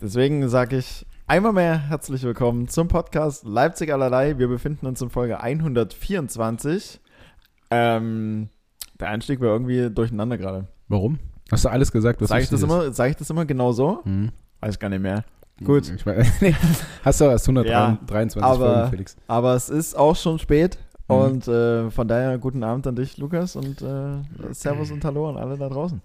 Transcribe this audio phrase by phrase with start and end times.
[0.00, 4.38] Deswegen sage ich einmal mehr herzlich willkommen zum Podcast Leipzig allerlei.
[4.38, 7.00] Wir befinden uns in Folge 124.
[7.72, 8.48] Ähm,
[9.00, 10.68] der Einstieg war irgendwie durcheinander gerade.
[10.86, 11.18] Warum?
[11.50, 14.04] Hast du alles gesagt, was Sage ich, das immer, sag ich das immer genau so?
[14.04, 14.30] Hm.
[14.60, 15.24] Weiß gar nicht mehr.
[15.64, 15.92] Gut.
[15.92, 16.06] Ich
[16.40, 16.54] nee.
[17.04, 19.16] Hast du erst 123 aber- Folgen, Felix.
[19.26, 20.78] Aber es ist auch schon spät.
[21.08, 21.14] Mhm.
[21.16, 25.36] Und äh, von daher guten Abend an dich, Lukas, und äh, Servus und Hallo an
[25.38, 26.00] alle da draußen.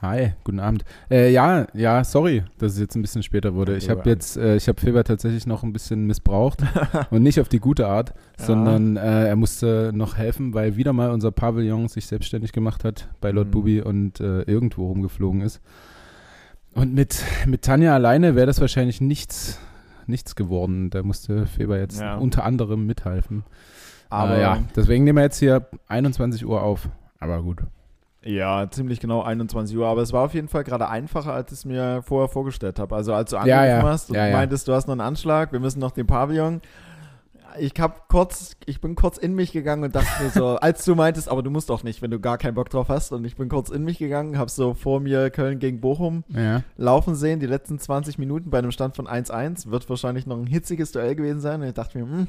[0.00, 0.84] Hi, guten Abend.
[1.10, 3.76] Äh, ja, ja, sorry, dass es jetzt ein bisschen später wurde.
[3.76, 6.62] Ich habe jetzt, äh, ich habe Feber tatsächlich noch ein bisschen missbraucht
[7.10, 8.44] und nicht auf die gute Art, Ja.
[8.44, 13.08] sondern äh, er musste noch helfen, weil wieder mal unser Pavillon sich selbstständig gemacht hat
[13.20, 13.50] bei Lord Mhm.
[13.50, 15.60] Bubi und äh, irgendwo rumgeflogen ist.
[16.74, 19.58] Und mit, mit Tanja alleine wäre das wahrscheinlich nichts,
[20.06, 20.90] nichts geworden.
[20.90, 22.18] Da musste Feber jetzt Ja.
[22.18, 23.42] unter anderem mithelfen.
[24.10, 26.88] Aber Aber ja, deswegen nehmen wir jetzt hier 21 Uhr auf.
[27.18, 27.62] Aber gut.
[28.24, 29.86] Ja, ziemlich genau 21 Uhr.
[29.86, 32.94] Aber es war auf jeden Fall gerade einfacher, als ich es mir vorher vorgestellt habe.
[32.96, 33.82] Also als du Ja, angerufen ja.
[33.92, 34.36] hast und Ja, ja.
[34.36, 36.60] meintest, du hast noch einen Anschlag, wir müssen noch den Pavillon.
[37.58, 40.94] Ich hab kurz, ich bin kurz in mich gegangen und dachte mir so, als du
[40.94, 43.12] meintest, aber du musst doch nicht, wenn du gar keinen Bock drauf hast.
[43.12, 46.62] Und ich bin kurz in mich gegangen, hab so vor mir Köln gegen Bochum Ja.
[46.76, 49.70] laufen sehen, die letzten 20 Minuten bei einem Stand von 1-1.
[49.70, 51.62] Wird wahrscheinlich noch ein hitziges Duell gewesen sein.
[51.62, 52.28] Und ich dachte mir, hm,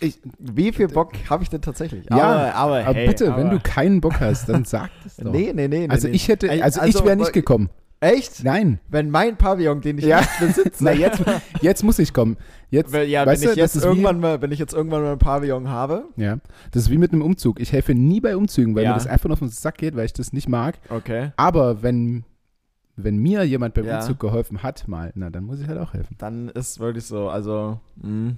[0.00, 2.04] Ich, wie viel Bock habe ich denn tatsächlich?
[2.10, 5.16] Ja, aber, aber, aber hey, bitte, wenn aber- du keinen Bock hast, dann sag das
[5.18, 5.32] doch.
[5.32, 5.88] Nee, nee, nee.
[5.88, 6.14] also nee.
[6.14, 7.70] ich hätte, also, also, ich wäre nicht aber- gekommen.
[8.00, 8.42] Echt?
[8.42, 8.80] Nein.
[8.88, 10.18] Wenn mein Pavillon, den ich Ja.
[10.20, 11.22] nicht besitze, Na, jetzt,
[11.60, 12.36] jetzt muss ich kommen.
[12.68, 14.74] Jetzt, Wenn- ja, weißt wenn du, ich jetzt das ist irgendwann mal, wenn ich jetzt
[14.74, 16.38] irgendwann mal ein Pavillon habe, wie, ja,
[16.72, 17.60] das ist wie mit einem Umzug.
[17.60, 18.90] Ich helfe nie bei Umzügen, weil Ja.
[18.90, 20.78] mir das einfach nur auf den Sack geht, weil ich das nicht mag.
[20.90, 22.24] okay, Aber wenn,
[22.96, 24.00] wenn mir jemand beim Ja.
[24.00, 26.16] Umzug geholfen hat, mal, na, dann muss ich halt auch helfen.
[26.18, 28.32] dann ist wirklich so, also, mh,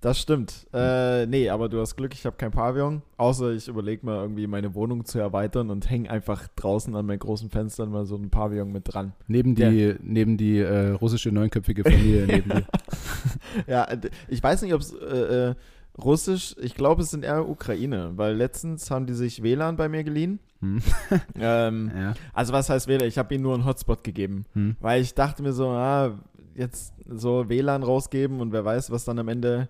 [0.00, 0.66] das stimmt.
[0.72, 4.46] Äh, nee, aber du hast Glück, ich habe kein Pavillon, außer ich überlege mal irgendwie
[4.46, 8.30] meine Wohnung zu erweitern und hänge einfach draußen an meinen großen Fenstern mal so ein
[8.30, 9.12] Pavillon mit dran.
[9.28, 12.64] Neben die, neben die äh, russische neunköpfige Familie neben dir.
[13.66, 13.86] Ja,
[14.28, 15.54] ich weiß nicht, ob es äh, äh,
[16.02, 20.04] russisch, ich glaube, es sind eher Ukraine, weil letztens haben die sich WLAN bei mir
[20.04, 20.38] geliehen.
[20.60, 20.80] Hm.
[21.38, 22.14] Ähm, Ja.
[22.32, 23.08] also was heißt WLAN?
[23.08, 24.44] Ich habe ihnen nur einen Hotspot gegeben.
[24.54, 24.76] Hm.
[24.80, 26.18] Weil ich dachte mir so, ah,
[26.54, 29.68] jetzt so WLAN rausgeben und wer weiß, was dann am Ende,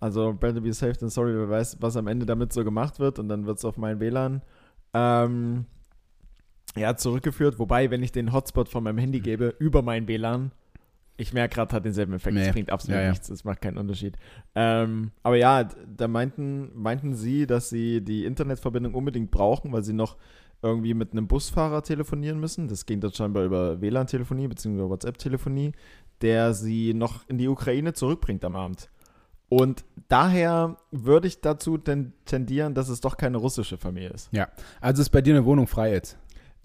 [0.00, 3.18] also better be safe than sorry, wer weiß, was am Ende damit so gemacht wird
[3.18, 4.42] und dann wird es auf mein WLAN
[4.94, 5.66] ähm,
[6.76, 7.58] ja, zurückgeführt.
[7.58, 10.52] Wobei, wenn ich den Hotspot von meinem Handy gebe über mein WLAN,
[11.16, 12.36] ich merke gerade, hat denselben Effekt.
[12.36, 12.52] Es Nee.
[12.52, 13.28] bringt absolut Ja, nichts.
[13.28, 14.16] Es macht keinen Unterschied.
[14.54, 19.94] Ähm, aber ja, da meinten, meinten sie, dass sie die Internetverbindung unbedingt brauchen, weil sie
[19.94, 20.16] noch
[20.62, 22.68] irgendwie mit einem Busfahrer telefonieren müssen.
[22.68, 24.88] Das ging dann scheinbar über WLAN-Telefonie bzw.
[24.88, 25.72] WhatsApp-Telefonie,
[26.20, 28.88] der sie noch in die Ukraine zurückbringt am Abend.
[29.48, 34.30] Und daher würde ich dazu ten- tendieren, dass es doch keine russische Familie ist.
[34.80, 36.18] Also ist bei dir eine Wohnung frei jetzt.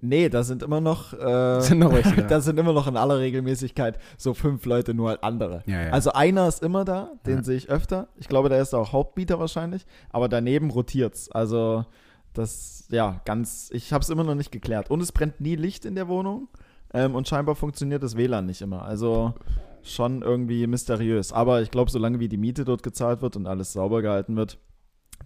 [0.06, 2.42] Nee, da sind immer noch, äh, Sind noch welche da.
[2.42, 5.64] sind immer noch in aller Regelmäßigkeit so fünf Leute, nur halt andere.
[5.66, 5.92] Ja, ja.
[5.92, 7.44] Also einer ist immer da, den Ja.
[7.44, 8.10] sehe ich öfter.
[8.18, 11.32] Ich glaube, der ist auch Hauptbieter wahrscheinlich, aber daneben rotiert's.
[11.32, 11.86] Also
[12.34, 14.90] das, ja, ganz, ich habe es immer noch nicht geklärt.
[14.92, 16.50] Und es brennt nie Licht in der Wohnung
[16.94, 18.84] ähm, und scheinbar funktioniert das WLAN nicht immer.
[18.84, 19.34] Also
[19.84, 21.32] schon irgendwie mysteriös.
[21.32, 24.58] Aber ich glaube, solange wie die Miete dort gezahlt wird und alles sauber gehalten wird,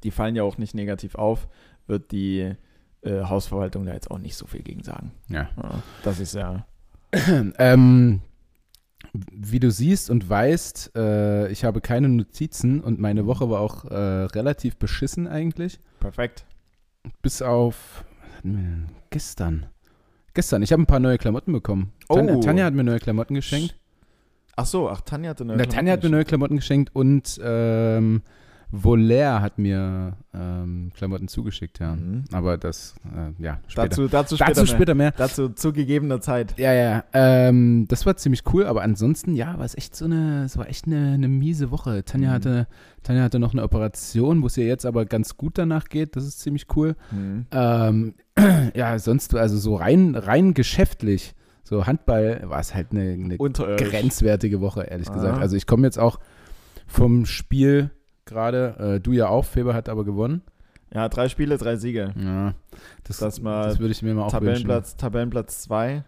[0.04, 1.48] die fallen ja auch nicht negativ auf,
[1.88, 2.54] wird die
[3.02, 5.12] äh, Hausverwaltung da jetzt auch nicht so viel gegen sagen.
[5.30, 5.50] ja.
[5.62, 6.66] Ja, das ist ja.
[7.58, 8.22] ähm,
[9.32, 13.86] wie du siehst und weißt, äh, ich habe keine Notizen und meine Woche war auch
[13.86, 15.80] äh, relativ beschissen eigentlich.
[16.00, 16.46] Perfekt.
[17.22, 18.04] Bis auf
[19.10, 19.68] gestern.
[20.34, 21.94] Gestern, ich habe ein paar neue Klamotten bekommen.
[22.08, 22.42] Tanja, Oh.
[22.42, 23.76] Tanja hat mir neue Klamotten geschenkt.
[24.60, 25.56] Ach so, ach, Tanja hatte eine.
[25.56, 28.24] Na, Tanja hat mir neue Klamotten geschenkt und ähm,
[28.72, 31.96] Volair hat mir ähm, Klamotten zugeschickt, ja.
[31.96, 32.26] Mhm.
[32.34, 33.88] Aber das, äh, ja, später.
[33.88, 34.50] Dazu, dazu später.
[34.50, 34.76] Dazu mehr.
[34.76, 35.12] später mehr.
[35.12, 36.56] Dazu zu gegebener Zeit.
[36.58, 40.44] Ja, ja, ähm, das war ziemlich cool, aber ansonsten, ja, war es echt so eine,
[40.46, 42.04] es war echt eine, eine miese Woche.
[42.04, 42.34] Tanja Mhm.
[42.34, 42.68] hatte,
[43.04, 46.26] Tanja hatte noch eine Operation, wo es ihr jetzt aber ganz gut danach geht, das
[46.26, 46.96] ist ziemlich cool.
[47.12, 47.46] Mhm.
[47.52, 48.16] Ähm,
[48.76, 51.36] ja, sonst, also so rein, rein geschäftlich,
[51.68, 55.16] so Handball war es halt eine, eine grenzwertige Woche, ehrlich Aha.
[55.16, 55.40] gesagt.
[55.40, 56.20] Also ich komme jetzt auch
[56.88, 57.92] vom Spiel
[58.26, 60.44] gerade, äh, du ja auch, Feber hat aber gewonnen.
[60.94, 62.14] Ja, drei Spiele, drei Siege.
[62.18, 62.54] Ja,
[63.04, 66.06] das, Das mal das würde ich mir mal auch Tabellenplatz, Tabellenplatz zwei.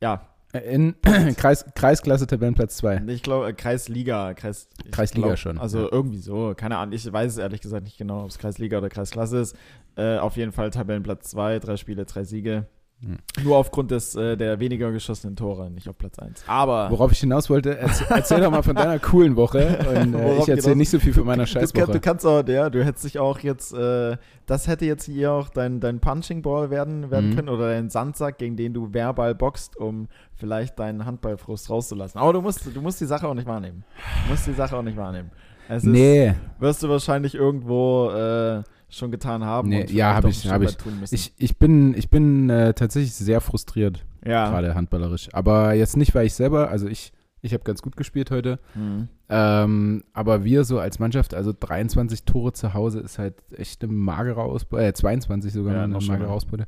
[0.00, 0.30] Ja, wünschen.
[0.62, 0.94] In
[1.36, 3.02] Kreis, Kreisklasse Tabellenplatz 2.
[3.08, 4.32] ich glaube, äh, Kreisliga.
[4.34, 5.88] Kreis, Kreisliga glaub, schon, Also ja.
[5.90, 6.54] irgendwie so.
[6.56, 6.94] Keine Ahnung.
[6.94, 9.56] Ich weiß es ehrlich gesagt nicht genau, ob es Kreisliga oder Kreisklasse ist.
[9.96, 12.66] Äh, auf jeden Fall Tabellenplatz zwei, drei Spiele, drei Siege.
[13.02, 13.18] Hm.
[13.44, 16.44] Nur aufgrund des, äh, der weniger geschossenen Tore, nicht auf Platz 1.
[16.46, 19.78] Aber Worauf ich hinaus wollte, erzähl, erzähl doch mal von deiner coolen Woche.
[20.02, 22.00] Und äh, ich erzähle nicht so viel von meiner du, kann, du Scheißwoche.
[22.00, 24.16] kannst auch, ja, du hättest dich auch jetzt, äh,
[24.46, 27.34] das hätte jetzt hier auch dein, dein Punching Ball werden, werden Mhm.
[27.36, 32.18] können oder dein Sandsack, gegen den du verbal boxt, um vielleicht deinen Handballfrust rauszulassen.
[32.18, 33.84] Aber du musst, du musst die Sache auch nicht wahrnehmen.
[34.24, 35.30] Du musst die Sache auch nicht wahrnehmen.
[35.68, 39.68] Es ist, Nee, wirst du wahrscheinlich irgendwo äh, schon getan haben.
[39.68, 41.12] Nee, und ja, vielleicht hab auch ich- hab ich.
[41.12, 44.48] Ich, ich bin, ich bin äh, tatsächlich sehr frustriert, ja.
[44.50, 45.28] gerade handballerisch.
[45.32, 47.12] Aber jetzt nicht, weil ich selber, also ich,
[47.42, 48.58] ich habe ganz gut gespielt heute.
[48.74, 49.08] Mhm.
[49.28, 53.92] Ähm, aber wir so als Mannschaft, also 23 Tore zu Hause ist halt echt eine
[53.92, 56.28] magere Ausbeute, äh, 22 sogar Ja, eine magere.
[56.30, 56.66] Ausbeute.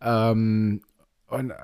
[0.00, 0.80] Ähm,
[1.28, 1.54] und äh,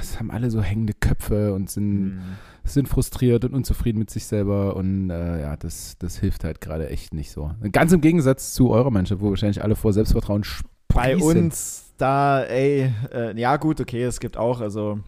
[0.00, 2.22] es haben alle so hängende Köpfe und sind, Mhm.
[2.64, 6.88] sind frustriert und unzufrieden mit sich selber und äh, ja, das, das hilft halt gerade
[6.88, 7.50] echt nicht so.
[7.72, 10.42] Ganz im Gegensatz zu eurer Mannschaft, wo wahrscheinlich alle vor Selbstvertrauen
[10.88, 11.44] Bei sprießen.
[11.44, 14.98] uns da, ey, äh, ja gut, okay, es gibt auch, also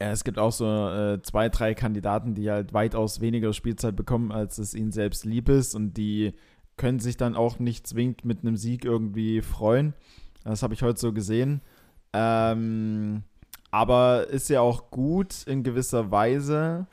[0.00, 4.32] ja, es gibt auch so äh, zwei, drei Kandidaten, die halt weitaus weniger Spielzeit bekommen,
[4.32, 6.34] als es ihnen selbst lieb ist und die
[6.76, 9.94] können sich dann auch nicht zwingend mit einem Sieg irgendwie freuen.
[10.44, 11.60] Das habe ich heute so gesehen.
[12.12, 13.22] Ähm,
[13.70, 16.86] aber ist ja auch gut in gewisser Weise,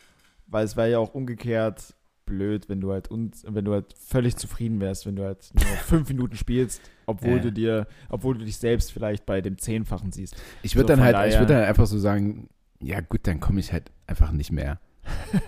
[0.47, 1.93] weil es wäre ja auch umgekehrt
[2.25, 5.63] blöd, wenn du halt uns, wenn du halt völlig zufrieden wärst, wenn du halt nur
[5.85, 7.43] fünf Minuten spielst, obwohl Ja.
[7.43, 10.35] du dir, obwohl du dich selbst vielleicht bei dem Zehnfachen siehst.
[10.63, 12.49] Ich würde So, dann halt, ich würde dann einfach so sagen,
[12.81, 14.79] ja gut, dann komme ich halt einfach nicht mehr.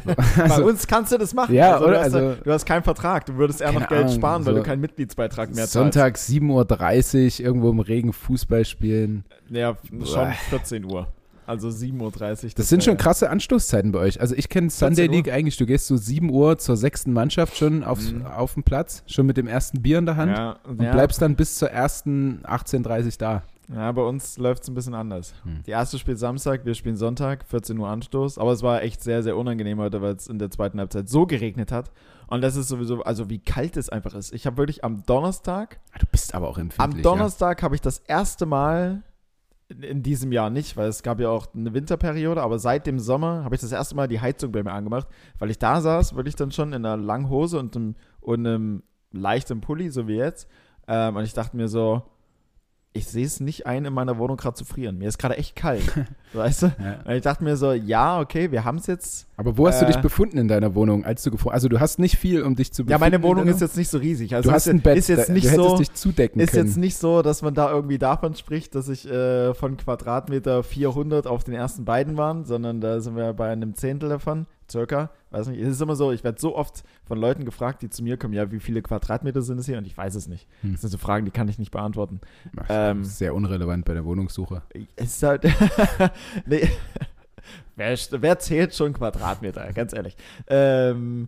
[0.05, 1.53] So, Bei also, uns kannst du das machen.
[1.55, 1.99] Ja, du oder?
[1.99, 4.59] Hast, Also- du hast keinen Vertrag, du würdest eher noch Geld Ahnung, sparen, weil so
[4.59, 5.73] du keinen Mitgliedsbeitrag mehr zahlst.
[5.73, 9.23] Sonntag 7.30 Uhr irgendwo im Regen Fußball spielen.
[9.49, 10.33] Ja, schon Boah.
[10.49, 11.07] 14 Uhr.
[11.45, 12.49] Also 7.30 Uhr.
[12.57, 14.19] Das sind schon krasse Anstoßzeiten bei euch.
[14.19, 15.15] Also ich kenne Sunday 14 Uhr.
[15.15, 18.25] League eigentlich, du gehst so 7 Uhr zur sechsten Mannschaft schon aufs, Mhm.
[18.25, 20.91] auf dem Platz, schon mit dem ersten Bier in der Hand Ja, und ja.
[20.91, 23.43] bleibst dann bis zur ersten 18.30 Uhr da.
[23.69, 25.33] Ja, bei uns läuft es ein bisschen anders.
[25.43, 25.61] Hm.
[25.65, 28.37] Die erste spielt Samstag, wir spielen Sonntag, 14 Uhr Anstoß.
[28.37, 31.25] Aber es war echt sehr, sehr unangenehm heute, weil es in der zweiten Halbzeit so
[31.25, 31.91] geregnet hat.
[32.27, 34.33] Und das ist sowieso, also wie kalt es einfach ist.
[34.33, 36.97] Ich habe wirklich am Donnerstag, Ah, Du bist aber auch empfindlich.
[36.97, 39.03] am Donnerstag habe ich das erste Mal,
[39.69, 42.99] in, in diesem Jahr nicht, weil es gab ja auch eine Winterperiode, aber seit dem
[42.99, 45.07] Sommer habe ich das erste Mal die Heizung bei mir angemacht,
[45.39, 48.83] weil ich da saß, wirklich dann schon in einer langen Hose und einem, und einem
[49.11, 50.47] leichten Pulli, so wie jetzt.
[50.87, 52.01] Ähm, und ich dachte mir so,
[52.93, 54.97] ich sehe es nicht ein, in meiner Wohnung gerade zu frieren.
[54.97, 55.83] Mir ist gerade echt kalt.
[56.33, 56.71] weißt du?
[57.05, 57.13] Ja.
[57.13, 59.27] Ich dachte mir so, ja, okay, wir haben es jetzt.
[59.37, 61.79] Aber wo hast du Äh, dich befunden in deiner Wohnung, als du gefunden Also du
[61.79, 62.91] hast nicht viel, um dich zu befinden.
[62.91, 64.33] Ja, meine in Wohnung ist jetzt nicht so riesig.
[64.33, 65.77] Also Du hast ist, ein Bett, ist jetzt da- nicht du hättest so.
[65.77, 66.65] dich zudecken Ist können.
[66.67, 71.27] jetzt nicht so, dass man da irgendwie davon spricht, dass ich äh, von Quadratmeter 400
[71.27, 75.11] auf den ersten beiden waren, sondern da sind wir bei einem Zehntel davon, circa.
[75.31, 78.03] Weiß nicht, es ist immer so, ich werde so oft von Leuten gefragt, die zu
[78.03, 79.77] mir kommen, ja, wie viele Quadratmeter sind es hier?
[79.77, 80.47] Und ich weiß es nicht.
[80.61, 80.73] Hm.
[80.73, 82.21] Das sind so Fragen, die kann ich nicht beantworten.
[82.57, 84.61] Ach, ähm, Sehr unrelevant bei der Wohnungssuche.
[84.95, 85.43] Es ist halt.
[86.45, 86.69] nee.
[87.75, 89.71] wer, wer zählt schon Quadratmeter?
[89.73, 90.15] Ganz ehrlich.
[90.47, 91.27] Ähm.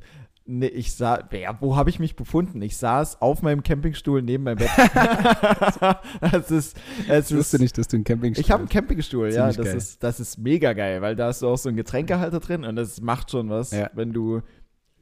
[0.52, 2.60] Nee, ich sah, wer, wo habe ich mich befunden?
[2.64, 4.70] Ich saß auf meinem Campingstuhl neben meinem Bett.
[6.34, 9.32] es ist, es Ich wusste ist, nicht, dass du einen Campingstuhl ich habe einen Campingstuhl,
[9.32, 9.46] ja.
[9.46, 9.78] Das geil.
[9.78, 12.76] ist, das ist mega geil, weil da hast du auch so einen Getränkehalter drin und
[12.78, 13.92] das macht schon was, Ja.
[13.94, 14.42] wenn du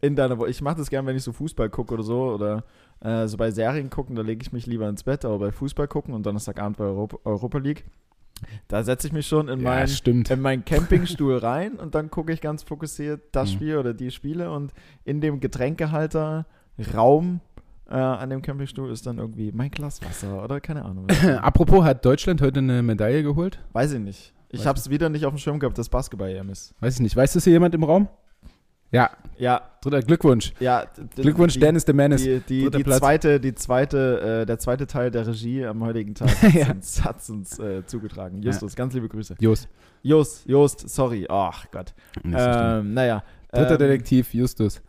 [0.02, 2.66] in deiner, ich mache das gern, wenn ich so Fußball gucke oder so oder
[3.00, 5.88] äh, so bei Serien gucken, da lege ich mich lieber ins Bett, aber bei Fußball
[5.88, 7.86] gucken und Donnerstagabend bei Europa, Europa League,
[8.68, 10.30] da setze ich mich schon in Ja, meinen stimmt.
[10.32, 13.54] in meinen Campingstuhl rein und dann gucke ich ganz fokussiert das Mhm.
[13.56, 14.74] Spiel oder die Spiele und
[15.06, 16.46] in dem Getränkehalter
[16.94, 17.40] Raum
[17.90, 21.08] äh, an dem Campingstuhl ist dann irgendwie mein Glas Wasser oder keine Ahnung.
[21.42, 23.60] Apropos, hat Deutschland heute eine Medaille geholt?
[23.74, 24.34] Weiß ich nicht.
[24.50, 26.74] Ich habe es wieder nicht auf dem Schirm gehabt, dass Basketball EM ist.
[26.82, 27.16] Weiß ich nicht.
[27.16, 28.08] Weiß das hier jemand im Raum?
[28.92, 30.54] Ja, Ja, dritter Glückwunsch.
[30.60, 30.86] ja.
[31.16, 32.24] Glückwunsch, die, Dennis de Menace.
[32.24, 36.30] Die, die, die zweite, die zweite, äh, der zweite Teil der Regie am heutigen Tag
[36.54, 36.72] Ja.
[36.72, 38.42] uns, hat uns äh, zugetragen.
[38.42, 39.36] Justus, ganz liebe Grüße.
[39.40, 39.68] Jost.
[40.04, 41.26] Jost, Jost, sorry.
[41.30, 41.94] Ach Gott.
[42.24, 43.24] Ähm, naja.
[43.52, 44.82] Dritter ähm, Detektiv, Justus.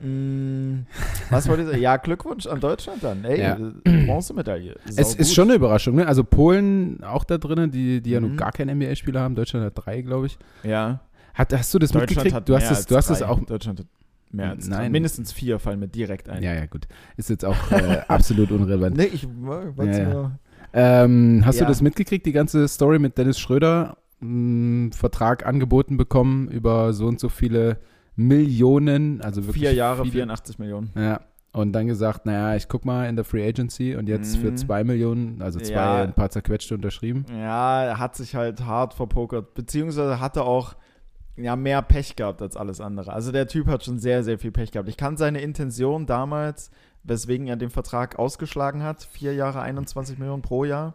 [0.00, 0.84] mh,
[1.30, 1.80] Was wollte ich sagen?
[1.82, 3.24] Ja, Glückwunsch an Deutschland dann.
[3.24, 3.58] Ey, Ja.
[3.84, 4.76] äh, Bronzemedaille.
[4.86, 5.26] Es Sau ist gut.
[5.28, 6.06] schon eine Überraschung, ne?
[6.06, 8.30] Also Polen auch da drinnen, die, die ja Mhm.
[8.30, 9.34] noch gar keinen NBA-Spieler haben.
[9.34, 10.38] Deutschland hat drei, glaube ich.
[10.62, 11.00] Ja.
[11.34, 12.34] Hat, hast du das Deutschland mitgekriegt?
[12.34, 13.28] hat du hast es, du hast es drei.
[13.28, 13.40] auch.
[13.44, 13.86] Deutschland hat
[14.30, 14.76] mehr als drei.
[14.82, 14.92] Nein.
[14.92, 16.42] Mindestens vier fallen mir direkt ein.
[16.42, 16.86] Ja, ja, gut.
[17.16, 18.96] Ist jetzt auch äh, absolut unrelevant.
[18.96, 20.32] Nee, ich wollte Ja, ja.
[20.74, 21.64] Ähm, hast Ja.
[21.66, 23.96] du das mitgekriegt, die ganze Story mit Dennis Schröder?
[24.20, 27.78] Mh, Vertrag angeboten bekommen über so und so viele
[28.14, 30.90] Millionen, also wirklich Vier Jahre, viele, 84 Millionen.
[30.96, 31.20] Ja.
[31.52, 34.56] Und dann gesagt, naja, ich guck mal in der Free Agency und jetzt für Mhm.
[34.56, 36.02] zwei Millionen, also zwei, Ja.
[36.04, 37.26] ein paar zerquetschte unterschrieben.
[37.30, 39.52] Ja, er hat sich halt hart verpokert.
[39.54, 40.74] Beziehungsweise hatte auch
[41.36, 43.12] ja, mehr Pech gehabt als alles andere.
[43.12, 44.88] Also der Typ hat schon sehr, sehr viel Pech gehabt.
[44.88, 46.70] Ich kann seine Intention damals,
[47.04, 50.94] weswegen er den Vertrag ausgeschlagen hat, vier Jahre 21 Millionen pro Jahr,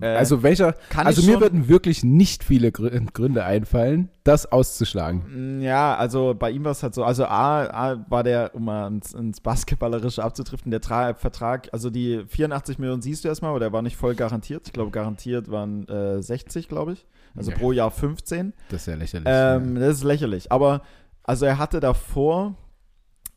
[0.00, 5.58] also welcher, also mir würden wirklich nicht viele Grü- Gründe einfallen, das auszuschlagen.
[5.58, 8.64] Mm, Ja, also bei ihm war es halt so, also A, A war der, um
[8.66, 13.50] mal ins, ins Basketballerische abzudriften, der Tra Vertrag, also die 84 Millionen siehst du erstmal,
[13.50, 14.62] aber der war nicht voll garantiert.
[14.66, 17.06] Ich glaube, garantiert waren äh, 60, glaube ich.
[17.34, 17.56] Also Ja.
[17.58, 18.52] pro Jahr 15.
[18.70, 19.28] Das ist ja lächerlich.
[19.30, 20.52] Ähm, das ist lächerlich.
[20.52, 20.82] Aber
[21.24, 22.54] also er hatte davor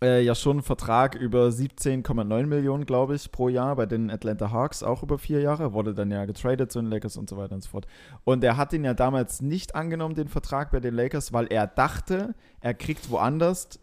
[0.01, 4.51] äh, ja schon einen Vertrag über 17,9 Millionen, glaube ich, pro Jahr bei den Atlanta
[4.51, 5.73] Hawks, auch über vier Jahre.
[5.73, 7.87] Wurde dann ja getradet zu den Lakers und so weiter und so fort.
[8.23, 11.67] Und er hat ihn ja damals nicht angenommen, den Vertrag bei den Lakers, weil er
[11.67, 13.79] dachte, er kriegt woanders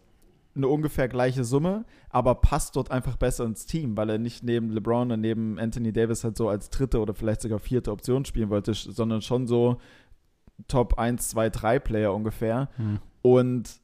[0.55, 4.71] eine ungefähr gleiche Summe, aber passt dort einfach besser ins Team, weil er nicht neben
[4.71, 8.49] LeBron und neben Anthony Davis halt so als dritte oder vielleicht sogar vierte Option spielen
[8.49, 9.77] wollte, sondern schon so
[10.67, 12.69] Top 1, 2, 3 Player ungefähr.
[12.77, 12.99] Hm.
[13.21, 13.79] Und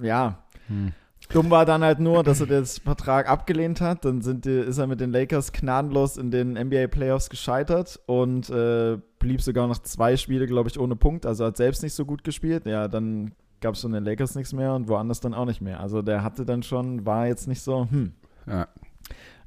[0.00, 0.92] ja, Hm.
[1.32, 4.04] Dumm war dann halt nur, dass er den Vertrag abgelehnt hat.
[4.04, 8.50] Dann sind die, ist er mit den Lakers gnadenlos in den NBA Playoffs gescheitert und
[8.50, 11.26] äh, blieb sogar noch zwei Spiele, glaube ich, ohne Punkt.
[11.26, 12.66] Also hat selbst nicht so gut gespielt.
[12.66, 15.80] Ja, dann gab es von den Lakers nichts mehr und woanders dann auch nicht mehr.
[15.80, 18.12] Also der hatte dann schon, war jetzt nicht so, hm.
[18.46, 18.68] Ja.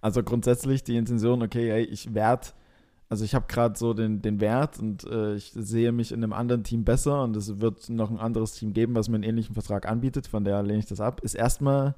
[0.02, 2.48] Also grundsätzlich die Intention, okay, ey, ich werde,
[3.10, 6.34] also ich habe gerade so den, den Wert und äh, ich sehe mich in einem
[6.34, 9.54] anderen Team besser und es wird noch ein anderes Team geben, was mir einen ähnlichen
[9.54, 11.22] Vertrag anbietet, von daher lehne ich das ab.
[11.22, 11.96] Ist erstmal,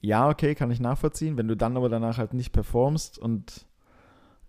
[0.00, 3.66] ja, okay, kann ich nachvollziehen, wenn du dann aber danach halt nicht performst und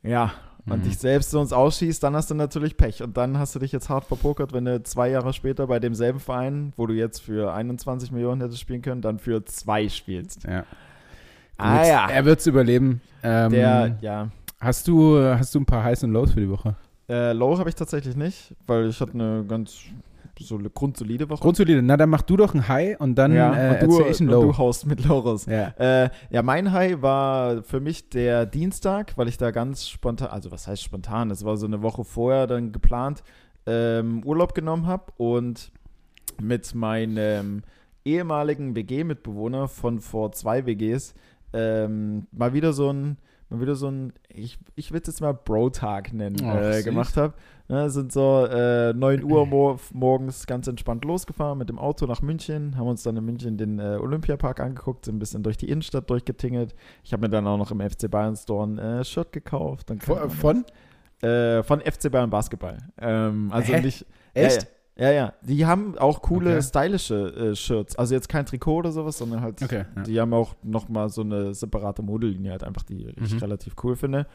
[0.03, 0.31] ja,
[0.67, 0.83] und Mhm.
[0.83, 3.01] dich selbst sonst ausschießt, dann hast du natürlich Pech.
[3.01, 6.19] Und dann hast du dich jetzt hart verpokert, wenn du zwei Jahre später bei demselben
[6.19, 10.43] Verein, wo du jetzt für 21 Millionen hättest spielen können, dann für zwei spielst.
[10.43, 10.65] ja.
[11.57, 12.09] Ah Gut, ja.
[12.09, 13.01] Er wird es überleben.
[13.23, 14.29] Ähm, Der, ja,
[14.59, 16.75] hast, du, hast du ein paar Highs und Lows für die Woche?
[17.07, 19.79] Äh, Low habe ich tatsächlich nicht, weil ich hatte eine ganz
[20.39, 21.41] so eine grundsolide Woche.
[21.41, 21.81] Grundsolide.
[21.81, 24.19] Na, dann mach du doch ein High und dann ja, äh, und, du, erzähl ich
[24.21, 24.41] ein und Low.
[24.43, 25.45] du haust mit Low raus.
[25.45, 25.73] ja.
[25.77, 30.51] Äh, ja, mein High war für mich der Dienstag, weil ich da ganz spontan, also
[30.51, 33.23] was heißt spontan, es war so eine Woche vorher dann geplant,
[33.65, 35.71] ähm, Urlaub genommen habe und
[36.41, 37.63] mit meinem
[38.05, 41.13] ehemaligen WG-Mitbewohner von vor zwei WGs
[41.51, 43.17] ähm, mal wieder so ein,
[43.49, 47.17] mal wieder so ein, ich, ich würde es jetzt mal Bro-Tag nennen, Ach, äh, gemacht
[47.17, 47.33] habe.
[47.67, 52.23] Ne, sind so äh, 9 Uhr mor morgens ganz entspannt losgefahren mit dem Auto nach
[52.23, 55.69] München, haben uns dann in München den äh, Olympiapark angeguckt, sind ein bisschen durch die
[55.69, 56.73] Innenstadt durchgetingelt.
[57.03, 59.89] Ich habe mir dann auch noch im FC Bayern Store ein äh, Shirt gekauft.
[59.89, 60.29] Dann Von?
[60.31, 60.65] von?
[61.21, 62.77] Äh, von FC Bayern Basketball.
[62.99, 63.81] Ähm, also Hä?
[63.81, 64.05] nicht.
[64.33, 64.67] Echt?
[64.99, 65.33] Ja, ja.
[65.41, 66.61] Die haben auch coole, Okay.
[66.61, 67.95] stylische äh, Shirts.
[67.95, 69.85] Also jetzt kein Trikot oder sowas, sondern halt, Okay.
[69.95, 70.03] Ja.
[70.03, 73.39] die haben auch nochmal so eine separate Modellinie halt einfach, die ich Mhm.
[73.39, 74.27] relativ cool finde.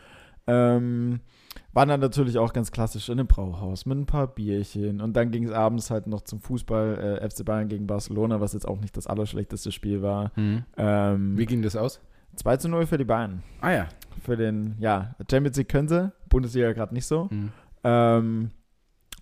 [0.46, 1.20] Ähm,
[1.72, 5.30] waren dann natürlich auch ganz klassisch in einem Brauhaus mit ein paar Bierchen und dann
[5.30, 8.78] ging es abends halt noch zum Fußball äh, FC Bayern gegen Barcelona, was jetzt auch
[8.80, 10.32] nicht das allerschlechteste Spiel war.
[10.36, 10.64] Mhm.
[10.76, 12.00] Ähm, Wie ging das aus?
[12.36, 13.42] 2 zu 0 für die Bayern.
[13.60, 13.88] Ah ja.
[14.22, 17.28] Für den, ja, Champions League können sie, Bundesliga gerade nicht so.
[17.30, 17.52] Mhm.
[17.84, 18.50] Ähm,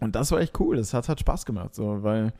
[0.03, 0.77] und das war echt cool.
[0.77, 2.33] Das hat, hat Spaß gemacht, so, weil,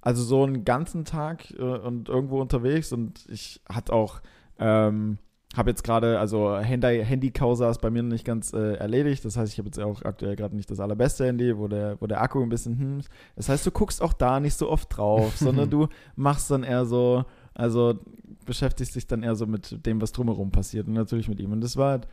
[0.00, 4.20] also so einen ganzen Tag äh, und irgendwo unterwegs und ich hatte auch,
[4.58, 5.18] ähm,
[5.56, 9.24] habe jetzt gerade, also Handy, Handy-Causa ist bei mir noch nicht ganz äh, erledigt.
[9.24, 12.06] Das heißt, ich habe jetzt auch aktuell gerade nicht das allerbeste Handy, wo der, wo
[12.06, 13.00] der Akku ein bisschen, hm.
[13.34, 16.84] Das heißt, du guckst auch da nicht so oft drauf, sondern du machst dann eher
[16.86, 17.98] so, also
[18.46, 21.52] beschäftigst dich dann eher so mit dem, was drumherum passiert und natürlich mit ihm.
[21.52, 22.08] Und das war halt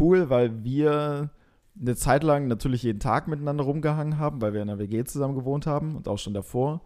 [0.00, 1.30] cool, weil wir
[1.80, 5.34] eine Zeit lang natürlich jeden Tag miteinander rumgehangen haben, weil wir in einer WG zusammen
[5.34, 6.82] gewohnt haben und auch schon davor.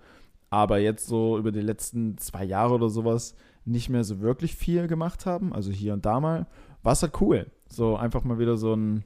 [0.51, 3.35] Aber jetzt so über die letzten zwei Jahre oder sowas
[3.65, 6.47] nicht mehr so wirklich viel gemacht haben, also hier und da mal,
[6.83, 7.47] war es halt cool.
[7.69, 9.05] So einfach mal wieder so ein,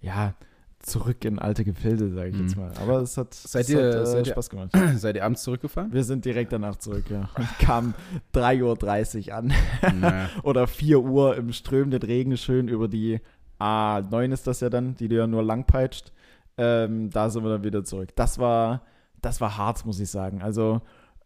[0.00, 0.34] ja,
[0.80, 2.42] zurück in alte Gefilde, sage ich Mhm.
[2.42, 2.72] jetzt mal.
[2.82, 4.70] Aber es hat, Seid es ihr- hat äh, seid Spaß gemacht.
[4.96, 5.92] Seid ihr abends zurückgefahren?
[5.92, 7.28] Wir sind direkt danach zurück, ja.
[7.38, 7.94] Und kamen
[8.34, 9.52] 3.30 Uhr an.
[10.00, 10.28] naja.
[10.42, 13.20] Oder 4 Uhr im strömenden Regen schön über die
[13.60, 16.12] A9 ist das ja dann, die du ja nur lang peitscht.
[16.56, 18.10] Ähm, da sind wir dann wieder zurück.
[18.16, 18.82] Das war,
[19.20, 20.40] das war hart, muss ich sagen.
[20.42, 20.80] Also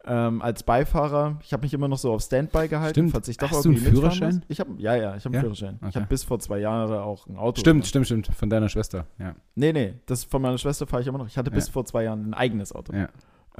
[0.06, 3.12] ähm, als Beifahrer, ich habe mich immer noch so auf Standby gehalten, Stimmt.
[3.12, 4.34] falls ich doch Hast du einen irgendwie Führerschein?
[4.36, 4.44] muss.
[4.48, 5.40] Ich habe, ja, ja, ich habe einen Ja?
[5.40, 5.78] Führerschein.
[5.82, 5.94] Ich Okay.
[5.96, 7.60] habe bis vor zwei Jahren auch ein Auto.
[7.60, 7.88] Stimmt, gemacht.
[7.88, 8.26] stimmt, stimmt.
[8.28, 9.04] Von deiner Schwester.
[9.18, 9.34] Ja.
[9.54, 11.26] Nee, nee, das von meiner Schwester fahre ich immer noch.
[11.26, 11.72] Ich hatte bis Ja.
[11.72, 12.94] vor zwei Jahren ein eigenes Auto.
[12.94, 13.08] ja.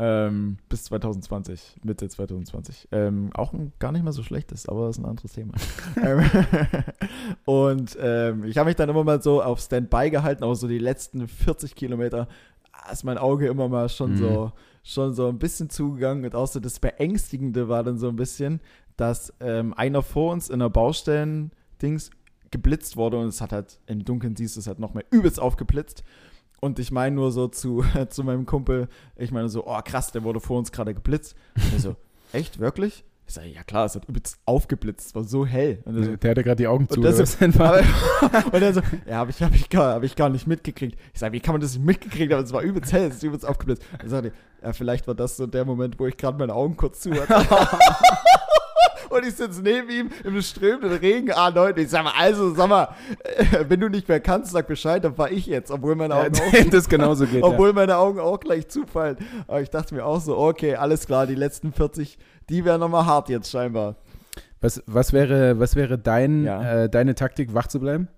[0.01, 2.89] Ähm, bis 2020, Mitte 2020.
[2.93, 5.55] Ähm, auch ein gar nicht mal so schlechtes, aber das ist ein anderes Thema.
[6.01, 6.23] Ähm,
[7.45, 10.79] und ähm, ich habe mich dann immer mal so auf Standby gehalten, aber so die
[10.79, 12.29] letzten 40 Kilometer
[12.73, 14.17] ah, ist mein Auge immer mal schon Mhm.
[14.19, 14.53] so
[14.85, 18.61] schon so ein bisschen zugegangen und auch so das Beängstigende war dann so ein bisschen,
[18.97, 22.11] dass ähm, einer vor uns in der Baustellen-Dings
[22.51, 25.41] geblitzt wurde und es hat halt im Dunkeln siehst du es halt noch mehr übelst
[25.41, 26.05] aufgeblitzt.
[26.61, 30.25] Und ich meine nur so zu, zu meinem Kumpel, ich meine so, oh krass, der
[30.25, 31.37] wurde vor uns gerade geblitzt.
[31.57, 31.97] Und ich so,
[32.33, 33.05] echt, wirklich?
[33.27, 35.83] Ich sage, ja klar, es hat übelst aufgeblitzt, es war so hell.
[35.85, 36.95] Und er so, Der hatte gerade die Augen zu.
[36.99, 37.23] und, so,
[38.53, 40.99] und er so, ja, habe ich, hab ich, gar, hab ich gar nicht mitgekriegt.
[41.13, 42.43] Ich sage, wie kann man das nicht mitgekriegt haben?
[42.43, 43.83] Es war übelst hell, es ist übelst aufgeblitzt.
[43.99, 47.01] Er sagte, ja, vielleicht war das so der Moment, wo ich gerade meine Augen kurz
[47.01, 47.47] zu hatte.
[49.11, 51.77] Und ich sitze neben ihm im strömenden Regen, A9.
[51.79, 52.89] Ich sag mal, also, sag mal,
[53.25, 56.21] äh, wenn du nicht mehr kannst, sag Bescheid, dann fahr ich jetzt, obwohl meine Ja,
[56.23, 56.35] Augen
[56.67, 57.41] auch das genauso geht.
[57.41, 57.47] Ja.
[57.47, 59.17] obwohl meine Augen auch gleich zufallen.
[59.47, 63.07] Aber ich dachte mir auch so, okay, alles klar, die letzten 40, die wären nochmal
[63.07, 63.97] hart jetzt scheinbar.
[64.61, 66.85] Was, was wäre, was wäre dein, Ja.
[66.85, 68.09] äh, deine Taktik, wach zu bleiben?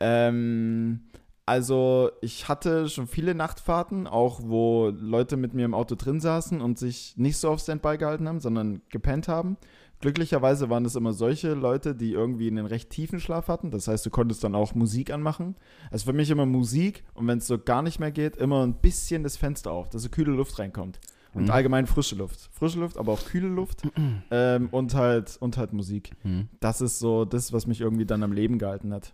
[0.00, 1.00] Ähm,
[1.46, 6.60] also ich hatte schon viele Nachtfahrten, auch wo Leute mit mir im Auto drin saßen
[6.60, 9.56] und sich nicht so auf Standby gehalten haben, sondern gepennt haben.
[10.00, 13.70] Glücklicherweise waren es immer solche Leute, die irgendwie einen recht tiefen Schlaf hatten.
[13.70, 15.56] Das heißt, du konntest dann auch Musik anmachen.
[15.90, 18.74] Also für mich immer Musik und wenn es so gar nicht mehr geht, immer ein
[18.74, 20.98] bisschen das Fenster auf, dass so kühle Luft reinkommt.
[21.34, 21.50] Und Mhm.
[21.50, 22.48] allgemein frische Luft.
[22.52, 23.82] Frische Luft, aber auch kühle Luft.
[24.30, 26.12] ähm, und halt, und halt Musik.
[26.22, 26.48] Hm.
[26.60, 29.12] Das ist so das, was mich irgendwie dann am Leben gehalten hat.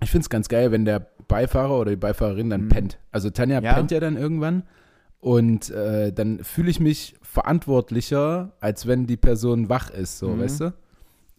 [0.00, 2.68] Ich finde es ganz geil, wenn der Beifahrer oder die Beifahrerin dann Mhm.
[2.68, 2.98] pennt.
[3.10, 3.74] Also Tanja Ja.
[3.74, 4.62] pennt ja dann irgendwann
[5.20, 10.40] und äh, dann fühle ich mich verantwortlicher, als wenn die Person wach ist, so, Mhm.
[10.40, 10.72] weißt du?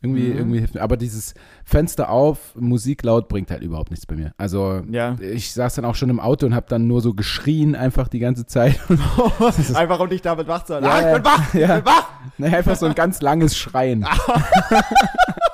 [0.02, 0.38] Irgendwie, Mhm.
[0.38, 0.82] irgendwie hilft mir.
[0.82, 1.34] Aber dieses
[1.66, 4.32] Fenster auf, Musik laut bringt halt überhaupt nichts bei mir.
[4.38, 5.18] Also Ja.
[5.20, 8.20] ich saß dann auch schon im Auto und habe dann nur so geschrien einfach die
[8.20, 8.80] ganze Zeit.
[9.76, 10.86] Einfach um dich damit wach zu halten.
[10.86, 11.54] Ja, ah, ich bin wach!
[11.54, 11.78] Ja.
[11.80, 12.10] Ich bin wach!
[12.38, 14.06] Nee, einfach so ein ganz langes Schreien.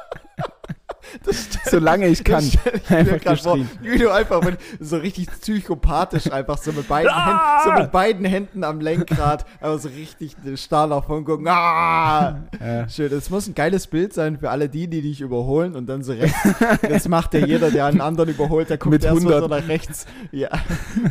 [1.65, 2.43] Solange ich kann.
[2.43, 2.57] Ich
[2.89, 7.71] Einfach vor, wie du einfach mit, so richtig psychopathisch einfach so mit beiden, Händen, so
[7.71, 11.47] mit beiden Händen am Lenkrad, aber so richtig den Stahl nach vorn gucken.
[11.47, 12.43] Ah!
[12.59, 12.89] Ja.
[12.89, 16.03] Schön, das muss ein geiles Bild sein für alle die, die dich überholen und dann
[16.03, 16.37] so rechts.
[16.81, 19.49] Das macht ja jeder, der einen anderen überholt, der guckt erstmal so 100.
[19.49, 20.05] nach rechts.
[20.31, 20.49] Ja,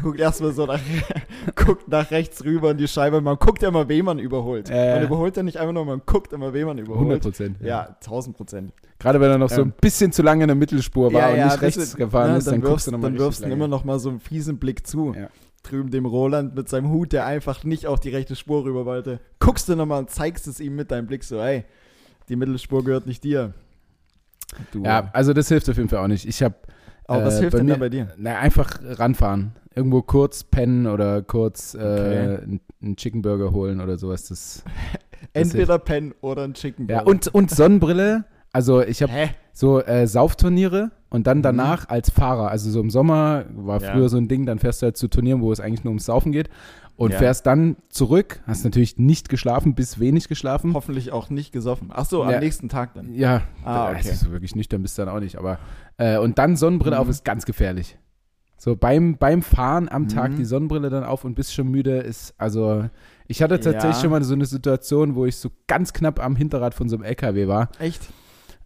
[0.03, 0.81] guckt erstmal so nach,
[1.55, 3.21] guckt nach rechts rüber in die Scheibe.
[3.21, 4.71] Man guckt ja immer, wen man überholt.
[4.71, 4.95] Äh.
[4.95, 7.23] Man überholt ja nicht einfach nur, man guckt immer, wen man 100 überholt.
[7.23, 7.57] Prozent.
[7.61, 8.73] Ja, 1000 Prozent.
[9.05, 9.69] Gerade wenn er noch so Ähm.
[9.69, 12.47] ein bisschen zu lange in der Mittelspur war und nicht rechts das- gefahren ja, ist,
[12.47, 14.87] dann, wirfst, guckst du nochmal Dann wirfst du immer noch mal so einen fiesen Blick
[14.87, 15.15] zu.
[15.15, 15.29] Ja.
[15.63, 19.21] Drüben dem Roland mit seinem Hut, der einfach nicht auf die rechte Spur rüber wollte.
[19.39, 21.65] Guckst du nochmal und zeigst es ihm mit deinem Blick so, ey,
[22.29, 23.53] die Mittelspur gehört nicht dir.
[24.73, 24.83] Du.
[24.83, 26.27] Ja, also das hilft auf jeden Fall auch nicht.
[26.27, 26.55] Ich habe
[27.07, 28.09] Aber was äh, hilft bei denn mir- da bei dir?
[28.17, 29.53] na, einfach ranfahren.
[29.75, 32.19] Irgendwo kurz pennen oder kurz äh, Okay.
[32.43, 34.29] einen- einen Chicken Burger holen oder sowas.
[34.29, 34.63] Das,
[35.33, 37.11] Entweder Pen oder ein Chicken ja, Burger.
[37.11, 38.25] und, und Sonnenbrille.
[38.55, 39.13] Also ich habe
[39.53, 41.43] so äh, Saufturniere und dann Mhm.
[41.43, 42.51] danach als Fahrer.
[42.51, 43.93] Also so im Sommer war Ja.
[43.93, 46.07] früher so ein Ding, dann fährst du halt zu Turnieren, wo es eigentlich nur ums
[46.07, 46.49] Saufen geht
[46.97, 47.19] und Ja.
[47.19, 48.41] fährst dann zurück.
[48.47, 50.73] Hast natürlich nicht geschlafen, bis wenig geschlafen.
[50.75, 51.91] Hoffentlich auch nicht gesoffen.
[51.93, 52.31] Ach so, Ja.
[52.37, 53.13] am nächsten Tag dann.
[53.15, 54.19] Ja, Ah, also okay.
[54.19, 55.37] so wirklich nüchtern bist du dann auch nicht.
[55.37, 55.59] Aber
[55.99, 57.03] äh, und dann Sonnenbrille Mhm.
[57.03, 57.99] auf ist ganz gefährlich.
[58.57, 60.37] So beim, beim Fahren am Tag Mhm.
[60.37, 62.89] die Sonnenbrille dann auf und bist schon müde ist, also
[63.27, 64.01] ich hatte tatsächlich Ja.
[64.03, 67.05] schon mal so eine Situation, wo ich so ganz knapp am Hinterrad von so einem
[67.05, 68.01] LKW war Echt?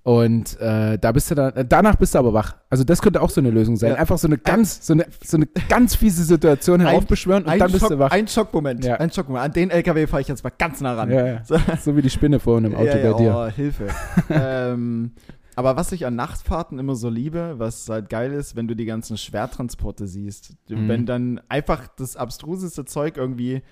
[0.02, 2.56] Und äh, da bist du dann, äh, danach bist du aber wach.
[2.70, 3.90] Also das könnte auch so eine Lösung sein.
[3.90, 3.96] Ja.
[3.96, 7.80] Einfach so eine ganz, so eine, so eine ganz fiese Situation heraufbeschwören und dann bist
[7.80, 8.10] Schock, du wach.
[8.10, 8.84] ein Schockmoment.
[8.84, 8.96] Ja.
[8.96, 9.44] Ein Schockmoment.
[9.44, 11.10] An den LKW fahre ich jetzt mal ganz nah ran.
[11.10, 11.44] Ja.
[11.44, 11.56] So.
[11.80, 13.34] So wie die Spinne vorhin im Auto bei dir.
[13.34, 13.88] Oh, Hilfe.
[14.30, 15.12] ähm,
[15.58, 18.84] aber was ich an Nachtfahrten immer so liebe, was halt geil ist, wenn du die
[18.84, 20.54] ganzen Schwertransporte siehst.
[20.68, 20.88] Mhm.
[20.88, 23.62] Wenn dann einfach das abstruseste Zeug irgendwie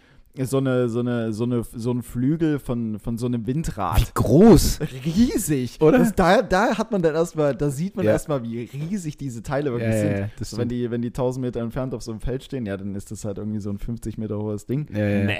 [0.44, 4.14] so eine, so eine, so eine, so ein Flügel von, von so einem Windrad.
[4.14, 4.80] Groß.
[5.04, 5.80] Riesig.
[5.80, 5.98] Oder?
[5.98, 8.12] Das, da, da hat man dann erstmal, da sieht man Ja.
[8.12, 10.18] erstmal, wie riesig diese Teile wirklich Ja, sind.
[10.18, 12.66] ja, das So, wenn, die, wenn die 1000 Meter entfernt auf so einem Feld stehen,
[12.66, 14.86] ja, dann ist das halt irgendwie so ein 50 Meter hohes Ding.
[14.90, 15.38] Nee,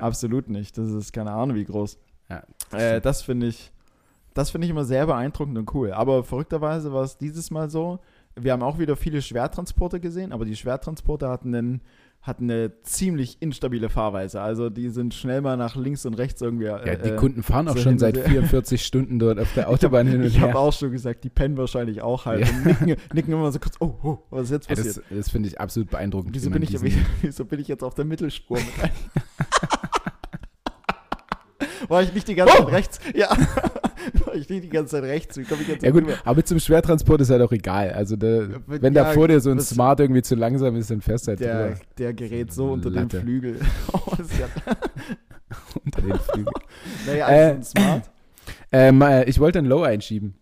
[0.00, 0.76] absolut nicht.
[0.78, 1.98] Das ist keine Ahnung, wie groß.
[2.28, 3.70] Ja, Äh, das finde ich,
[4.34, 5.92] das finde ich immer sehr beeindruckend und cool.
[5.92, 7.98] Aber verrückterweise war es dieses Mal so.
[8.34, 11.82] Wir haben auch wieder viele Schwertransporte gesehen, aber die Schwertransporte hatten, einen,
[12.22, 14.40] hatten eine ziemlich instabile Fahrweise.
[14.40, 16.66] Also die sind schnell mal nach links und rechts irgendwie.
[16.66, 18.26] Ja, Äh, die Kunden fahren auch so schon seit her.
[18.26, 20.60] 44 Stunden dort auf der Autobahn hin und Ich habe her.
[20.60, 22.46] auch schon gesagt, die pennen wahrscheinlich auch halt.
[22.46, 22.52] Ja.
[22.54, 24.96] Und nicken, nicken immer so kurz, oh, oh, was ist jetzt Ja, passiert?
[24.98, 26.32] das das finde ich absolut beeindruckend.
[26.34, 26.80] wieso, bin ich,
[27.22, 28.66] wieso bin ich jetzt auf der Mittelspur mit?
[31.88, 32.62] War ich nicht die ganze Oh!
[32.64, 33.00] Zeit rechts?
[33.14, 33.28] Ja.
[34.34, 35.36] Ich nicht die ganze Zeit rechts?
[35.36, 36.14] Wie komme ich jetzt Ja gut, rüber?
[36.24, 37.90] aber zum Schwertransport ist halt auch egal.
[37.92, 41.00] Also der, wenn da Ja, vor dir so ein Smart irgendwie zu langsam ist, dann
[41.00, 43.18] fährst du halt Der, drüber der gerät so unter Latte.
[43.18, 43.60] den Flügel.
[43.92, 44.48] Oh, ja,
[45.84, 46.52] unter den Flügel.
[47.06, 48.10] naja, Äh, also ein Smart.
[48.72, 50.34] ähm, äh, ich wollte ein Low einschieben.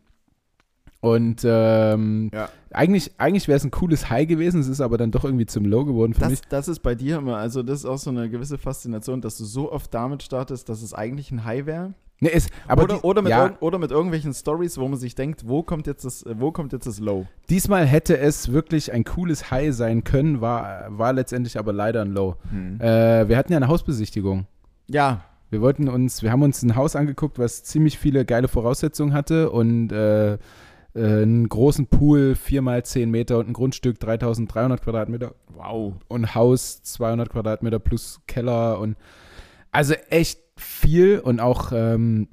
[1.02, 2.50] Und ähm, Ja.
[2.72, 5.64] eigentlich, eigentlich wäre es ein cooles High gewesen, es ist aber dann doch irgendwie zum
[5.64, 6.40] Low geworden für mich.
[6.42, 9.38] Das, das ist bei dir immer, also das ist auch so eine gewisse Faszination, dass
[9.38, 11.94] du so oft damit startest, dass es eigentlich ein High wäre.
[12.22, 15.14] Nee, ist, aber oder, die- oder, mit ja, oder mit irgendwelchen Stories, wo man sich
[15.14, 17.26] denkt, wo kommt jetzt das, wo kommt jetzt das Low?
[17.48, 22.12] diesmal hätte es wirklich ein cooles High sein können, war, war letztendlich aber leider ein
[22.12, 22.36] Low.
[22.78, 24.46] Äh, wir hatten ja eine Hausbesichtigung.
[24.88, 29.12] Ja, Wir wollten uns, wir haben uns ein Haus angeguckt, was ziemlich viele geile Voraussetzungen
[29.14, 30.38] hatte und äh, äh,
[30.94, 35.94] einen großen Pool, 4 mal 10 Meter und ein Grundstück, 3300 Quadratmeter Wow.
[36.08, 38.96] und Haus 200 Quadratmeter plus Keller und
[39.72, 42.28] also echt viel und auch ähm,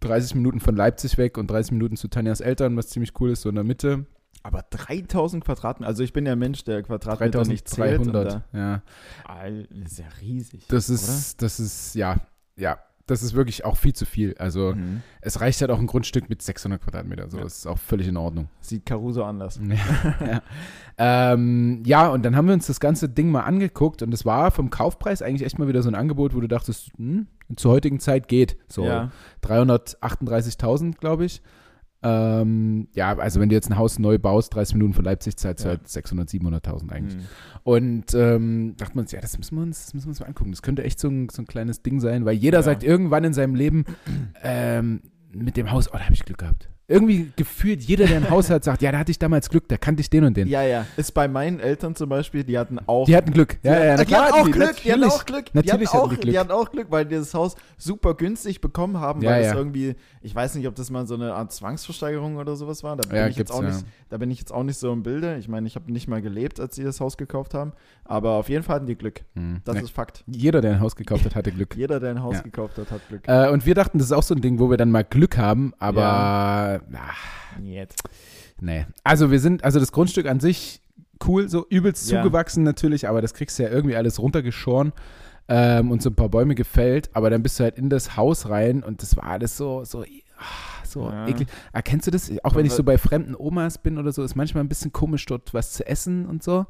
[0.00, 3.42] 30 Minuten von Leipzig weg und 30 Minuten zu Tanjas Eltern, was ziemlich cool ist,
[3.42, 4.06] so in der Mitte.
[4.42, 7.98] Aber 3000 Quadratmeter, also ich bin ja Mensch, der Quadratmeter nicht zählt.
[7.98, 8.82] 3300, ja.
[9.26, 10.66] Da, Al- das ist ja riesig.
[10.68, 12.16] Das ist, das ist, ja,
[12.56, 14.34] ja, das ist wirklich auch viel zu viel.
[14.38, 14.74] Also?
[14.74, 15.02] Mhm.
[15.20, 17.42] es reicht halt auch ein Grundstück mit 600 Quadratmeter, so Ja.
[17.44, 18.48] das ist auch völlig in Ordnung.
[18.60, 19.60] Sieht Caruso anders.
[19.62, 21.32] Ja, ja.
[21.32, 24.50] Ähm, ja, und dann haben wir uns das ganze Ding mal angeguckt und es war
[24.50, 28.00] vom Kaufpreis eigentlich echt mal wieder so ein Angebot, wo du dachtest, hm, zur heutigen
[28.00, 28.56] Zeit geht.
[28.68, 29.10] So Ja.
[29.42, 31.42] 338.000, glaube ich.
[32.04, 35.48] Ähm, ja, also wenn du jetzt ein Haus neu baust, 30 Minuten von Leipzig, du
[35.48, 35.54] Ja.
[35.64, 37.16] halt 600, 700.000 eigentlich.
[37.16, 37.22] Mhm.
[37.64, 40.26] Und ähm, dachte man uns, ja, das müssen wir uns, das müssen wir uns mal
[40.26, 40.50] angucken.
[40.52, 42.62] Das könnte echt so ein, so ein kleines Ding sein, weil jeder Ja.
[42.62, 43.84] sagt irgendwann in seinem Leben
[44.42, 45.00] ähm,
[45.32, 46.68] mit dem Haus, oh, da habe ich Glück gehabt.
[46.86, 49.78] Irgendwie gefühlt, jeder, der ein Haus hat, sagt, ja, da hatte ich damals Glück, da
[49.78, 50.48] kannte ich den und den.
[50.48, 50.84] Ja, ja.
[50.98, 53.06] Ist bei meinen Eltern zum Beispiel, die hatten auch.
[53.06, 53.58] Die hatten Glück.
[53.62, 55.46] Ja, ja, na die hatten auch Glück, die hatten auch Glück.
[55.54, 56.32] Natürlich die hatten die Glück.
[56.32, 59.46] Die hatten auch Glück, weil die das Haus super günstig bekommen haben, Ja, weil es
[59.48, 59.54] ja.
[59.56, 62.96] irgendwie, ich weiß nicht, ob das mal so eine Art Zwangsversteigerung oder sowas war.
[62.96, 63.70] Da bin, Ja, ich, jetzt auch ja.
[63.70, 65.38] nicht, da bin ich jetzt auch nicht so im Bilde.
[65.38, 67.72] Ich meine, ich habe nicht mal gelebt, als sie das Haus gekauft haben.
[68.04, 69.22] Aber auf jeden Fall hatten die Glück.
[69.36, 69.62] Hm.
[69.64, 70.22] Das Ja, ist Fakt.
[70.26, 71.74] Jeder, der ein Haus gekauft hat, hatte Glück.
[71.78, 72.42] Jeder, der ein Haus Ja.
[72.42, 73.22] gekauft hat, hat Glück.
[73.26, 75.38] Äh, und wir dachten, das ist auch so ein Ding, wo wir dann mal Glück
[75.38, 78.02] haben, aber Ach, Jetzt.
[78.60, 78.86] nee.
[79.02, 80.80] Also wir sind, also das Grundstück an sich
[81.26, 82.22] cool, so übelst Ja.
[82.22, 84.92] zugewachsen natürlich, aber das kriegst du ja irgendwie alles runtergeschoren
[85.48, 88.48] ähm, und so ein paar Bäume gefällt, aber dann bist du halt in das Haus
[88.48, 91.28] rein und das war alles so, so, ah, so Ja.
[91.28, 91.48] eklig.
[91.72, 92.30] Erkennst du das?
[92.42, 95.24] Auch wenn ich so bei fremden Omas bin oder so, ist manchmal ein bisschen komisch,
[95.26, 96.66] dort was zu essen und so.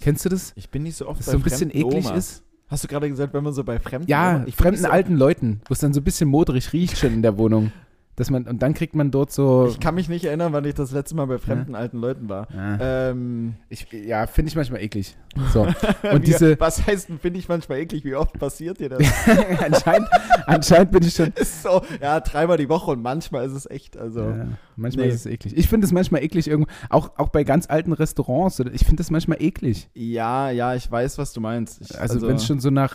[0.00, 0.52] Kennst du das?
[0.56, 2.16] Ich bin nicht so oft Dass bei so ein bisschen eklig Omas.
[2.16, 2.42] ist?
[2.68, 5.60] Hast du gerade gesagt, wenn man so bei fremden Ja, Omas- ich fremden alten Leuten,
[5.68, 7.70] wo es dann so ein bisschen modrig riecht schon in der Wohnung.
[8.14, 9.66] Dass man, und dann kriegt man dort so.
[9.70, 12.46] Ich kann mich nicht erinnern, wann ich das letzte Mal bei fremden alten Leuten war.
[12.54, 15.16] ja, Ähm, ich, ja finde ich manchmal eklig.
[15.50, 15.66] So.
[16.12, 19.00] Und diese, was heißt denn, finde ich manchmal eklig, wie oft passiert dir das?
[19.64, 20.08] anscheinend,
[20.44, 21.32] anscheinend bin ich schon.
[21.36, 24.20] ist so, ja, dreimal die Woche und manchmal ist es echt, also.
[24.28, 24.46] Ja,
[24.76, 25.12] manchmal Nee.
[25.14, 25.56] ist es eklig.
[25.56, 28.58] Ich finde es manchmal eklig, irgendwo, auch, auch bei ganz alten Restaurants.
[28.74, 29.88] Ich finde das manchmal eklig.
[29.94, 31.80] Ja, ja, ich weiß, was du meinst.
[31.80, 32.94] Ich, Also, wenn es schon so nach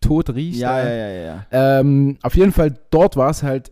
[0.00, 0.58] Tod riecht.
[0.58, 1.46] Ja, da- ja, ja, ja.
[1.52, 1.80] ja.
[1.80, 3.70] Ähm, auf jeden Fall, dort war es halt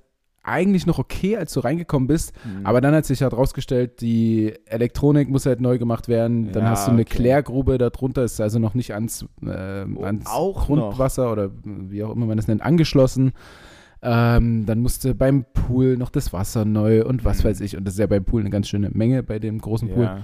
[0.48, 2.32] eigentlich noch okay, als du reingekommen bist.
[2.42, 2.64] Hm.
[2.66, 6.52] Aber dann hat sich halt rausgestellt, die Elektronik muss halt neu gemacht werden.
[6.52, 7.16] Dann Ja, hast du eine okay.
[7.16, 12.26] Klärgrube darunter, ist also noch nicht ans, Oh, ans auch Grundwasser oder wie auch immer
[12.26, 13.32] man das nennt, angeschlossen.
[14.00, 17.48] Ähm, dann musste beim Pool noch das Wasser neu und was Mhm.
[17.48, 17.76] weiß ich.
[17.76, 20.04] Und das ist ja beim Pool eine ganz schöne Menge bei dem großen Pool.
[20.04, 20.18] ja.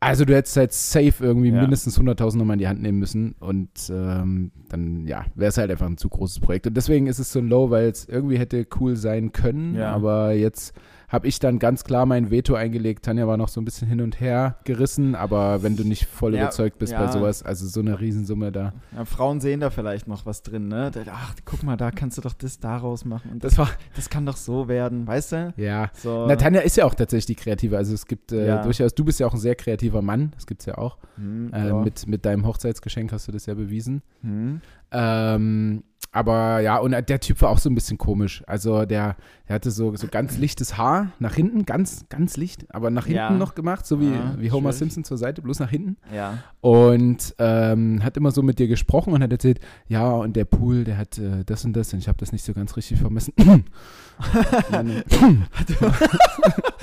[0.00, 1.60] Also du hättest halt safe irgendwie Ja.
[1.60, 5.70] mindestens 100.000 nochmal in die Hand nehmen müssen und ähm, dann, ja, wäre es halt
[5.72, 6.68] einfach ein zu großes Projekt.
[6.68, 9.92] Und deswegen ist es so low, weil es irgendwie hätte cool sein können, Ja.
[9.92, 10.72] aber jetzt
[11.08, 13.04] habe ich dann ganz klar mein Veto eingelegt.
[13.04, 16.34] Tanja war noch so ein bisschen hin und her gerissen, aber wenn du nicht voll
[16.34, 17.10] Ja, überzeugt bist bei ja.
[17.12, 18.72] sowas, also so eine Riesensumme da.
[18.94, 20.90] ja, Frauen sehen da vielleicht noch was drin, ne?
[21.10, 23.30] Ach, guck mal, da kannst du doch das daraus machen.
[23.32, 25.54] Und das, war, das kann doch so werden, weißt du?
[25.56, 25.90] ja.
[25.94, 26.26] So.
[26.28, 27.76] Na, Tanja ist ja auch tatsächlich die Kreative.
[27.76, 30.60] Also es gibt äh, durchaus, du bist ja auch ein sehr kreativer Mann, das gibt
[30.60, 30.98] es ja auch.
[31.16, 34.02] Hm, Äh, mit, mit deinem Hochzeitsgeschenk hast du das ja bewiesen.
[34.22, 34.60] Hm.
[34.90, 35.82] Ähm,
[36.18, 38.42] aber ja, und der Typ war auch so ein bisschen komisch.
[38.46, 39.16] Also der,
[39.48, 43.18] der hatte so, so ganz lichtes Haar nach hinten, ganz, ganz licht, aber nach hinten
[43.18, 43.30] Ja.
[43.30, 44.78] noch gemacht, so wie, Ah, wie Homer schwierig.
[44.78, 45.96] Simpson zur Seite, bloß nach hinten.
[46.14, 46.38] Ja.
[46.60, 50.84] Und ähm, hat immer so mit dir gesprochen und hat erzählt, ja, und der Pool,
[50.84, 53.32] der hat äh, das und das und ich habe das nicht so ganz richtig vermessen.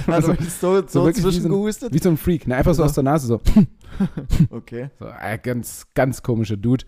[0.08, 1.94] Also, so, so, so wirklich wie so ein- zwischengehustet?
[1.94, 2.56] wie so ein Freak, ne?
[2.56, 2.84] einfach so So.
[2.86, 3.42] aus der Nase so.
[4.50, 4.90] Okay.
[5.00, 6.84] So, äh, ganz, ganz komischer Dude.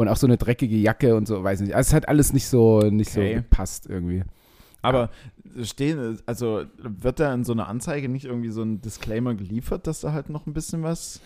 [0.00, 1.74] Und auch so eine dreckige Jacke und so, weiß nicht.
[1.74, 3.34] Also es hat alles nicht so, nicht Okay.
[3.34, 4.22] so gepasst irgendwie.
[4.82, 5.10] Aber
[5.62, 10.00] stehen, also wird da in so einer Anzeige nicht irgendwie so ein Disclaimer geliefert, dass
[10.00, 11.20] da halt noch ein bisschen was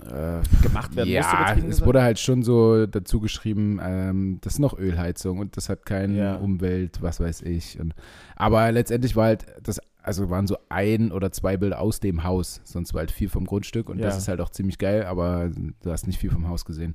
[0.00, 1.14] Äh, gemacht werden muss?
[1.16, 5.56] ja, übertrieben es wurde halt schon so dazu geschrieben, ähm, das ist noch Ölheizung und
[5.58, 6.34] das hat keine Ja.
[6.36, 7.78] Umwelt, was weiß ich.
[7.78, 7.94] Und,
[8.34, 12.60] aber letztendlich war halt das, also waren so ein oder zwei Bilder aus dem Haus,
[12.64, 14.18] sonst war halt viel vom Grundstück und das Ja.
[14.18, 15.50] ist halt auch ziemlich geil, aber
[15.82, 16.94] du hast nicht viel vom Haus gesehen.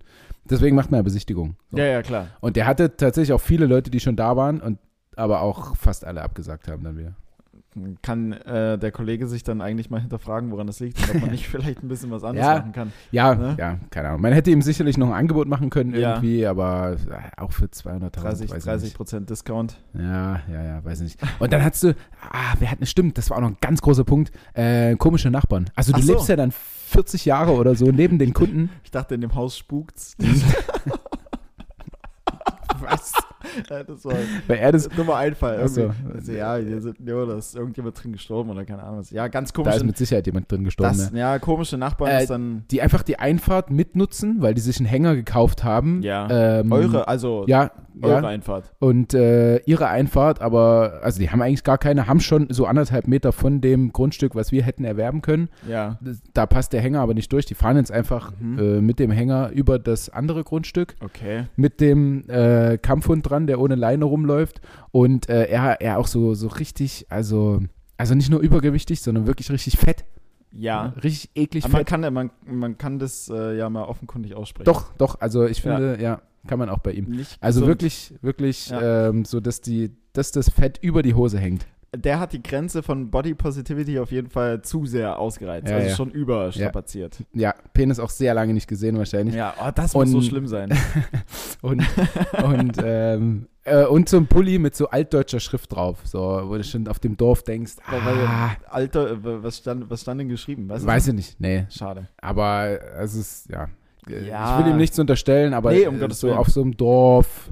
[0.50, 1.56] Deswegen macht man ja Besichtigung.
[1.72, 1.78] So.
[1.78, 2.28] Ja, ja, klar.
[2.41, 4.80] Und der hatte tatsächlich auch viele Leute, die schon da waren und
[5.15, 7.15] aber auch fast alle abgesagt haben dann wieder.
[8.02, 11.32] Kann äh, der Kollege sich dann eigentlich mal hinterfragen, woran das liegt und ob man
[11.32, 12.56] nicht vielleicht ein bisschen was anderes Ja.
[12.60, 12.92] machen kann.
[13.12, 13.56] Ja, Ne?
[13.60, 14.22] ja, keine Ahnung.
[14.22, 16.16] Man hätte ihm sicherlich noch ein Angebot machen können Ja.
[16.16, 18.10] irgendwie, aber äh, auch für 200.000.
[18.12, 18.98] 30, weiß ich 30 nicht.
[18.98, 19.78] Prozent Discount.
[19.94, 21.20] Ja, ja, ja, weiß ich nicht.
[21.40, 21.96] Und dann hast du,
[22.32, 25.30] ah, wer hat, ne, stimmt, das war auch noch ein ganz großer Punkt, äh, komische
[25.32, 25.70] Nachbarn.
[25.76, 26.13] Also du so.
[26.13, 28.70] lebst ja dann 40 Jahre oder so neben den Kunden.
[28.84, 30.16] Ich dachte, in dem Haus spukt's.
[32.80, 33.13] Was?
[33.88, 34.13] Das war
[34.47, 34.89] Weil er das,
[35.51, 35.60] ein.
[35.63, 35.81] Ach so.
[35.81, 36.13] Irgendwie.
[36.15, 39.10] Also, ja, hier sind, ja, da ist irgendjemand drin gestorben oder keine Ahnung was.
[39.12, 40.97] Ja, ganz da ist mit Sicherheit jemand drin gestorben.
[40.97, 41.33] das, ja.
[41.33, 44.88] ja, komische Nachbarn Äh, ist dann, Die einfach die Einfahrt mitnutzen, weil die sich einen
[44.88, 46.01] Hänger gekauft haben.
[46.01, 48.27] ja, Ähm, eure, also Ja, eure ja.
[48.27, 48.71] Einfahrt.
[48.79, 53.07] Und äh, ihre Einfahrt, aber, also die haben eigentlich gar keine, haben schon so anderthalb
[53.07, 55.49] Meter von dem Grundstück, was wir hätten erwerben können.
[55.67, 55.97] Ja,
[56.33, 57.45] Da passt der Hänger aber nicht durch.
[57.45, 58.60] Die fahren jetzt einfach Mhm.
[58.60, 61.45] äh, mit dem Hänger über das andere Grundstück, okay.
[61.55, 64.62] mit dem äh, Kampfhund dran, der ohne Leine rumläuft.
[64.91, 67.62] Und äh, er, er auch so, so richtig, also,
[67.97, 70.06] also nicht nur übergewichtig, sondern wirklich richtig fett.
[70.52, 70.93] Ja.
[71.04, 71.88] Richtig eklig Aber man fett.
[71.88, 74.65] kann, ja- man, man kann das äh, ja mal offenkundig aussprechen.
[74.65, 75.76] Doch, doch, also ich Ja.
[75.76, 77.06] finde, ja, kann man auch bei ihm.
[77.10, 77.69] Nicht Also gesund.
[77.69, 79.10] wirklich, wirklich, Ja.
[79.10, 81.67] ähm, so dass die, dass das Fett über die Hose hängt.
[81.95, 85.69] Der hat die Grenze von Body Positivity auf jeden Fall zu sehr ausgereizt.
[85.69, 85.95] Ja, also ja.
[85.95, 87.23] schon überstrapaziert.
[87.34, 89.36] Ja, Penis auch sehr lange nicht gesehen wahrscheinlich.
[89.36, 90.69] Ja, oh, das muss so Und- schlimm sein.
[91.62, 91.84] Und,
[92.43, 96.63] und, ähm, äh, und so ein Pulli mit so altdeutscher Schrift drauf, so, wo du
[96.63, 100.69] schon auf dem Dorf denkst, ah, Alter, was stand, was stand denn geschrieben?
[100.69, 101.65] Weißt weiß ich nicht, nee.
[101.71, 102.10] Schade.
[102.21, 103.69] Aber es ist, ja.
[104.08, 104.60] Äh, Ja.
[104.60, 107.50] Ich will ihm nichts unterstellen, aber Nee, um so auf so einem Dorf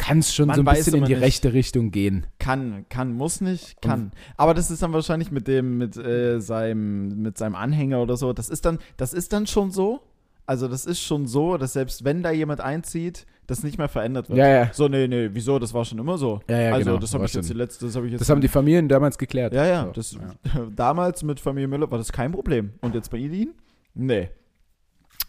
[0.00, 1.22] kann es schon Man so ein bisschen in die nicht.
[1.22, 2.26] rechte Richtung gehen.
[2.38, 4.12] Kann, kann, muss nicht, kann.
[4.38, 8.32] Aber das ist dann wahrscheinlich mit dem, mit äh, seinem, mit seinem Anhänger oder so.
[8.32, 10.00] Das ist dann, das ist dann schon so.
[10.46, 14.30] Also das ist schon so, dass selbst wenn da jemand einzieht, das nicht mehr verändert
[14.30, 14.38] wird.
[14.38, 14.70] Ja, ja.
[14.72, 15.58] So, nee, nee, wieso?
[15.58, 16.40] Das war schon immer so.
[16.48, 18.20] Ja, ja, also genau, das habe ich jetzt die letzte, das habe ich jetzt.
[18.22, 19.52] Das haben die Familien damals geklärt.
[19.52, 20.66] ja, ja, So, das, ja.
[20.74, 22.72] damals mit Familie Müller war das kein Problem.
[22.80, 23.54] Und jetzt bei Idin?
[23.94, 24.30] Nee.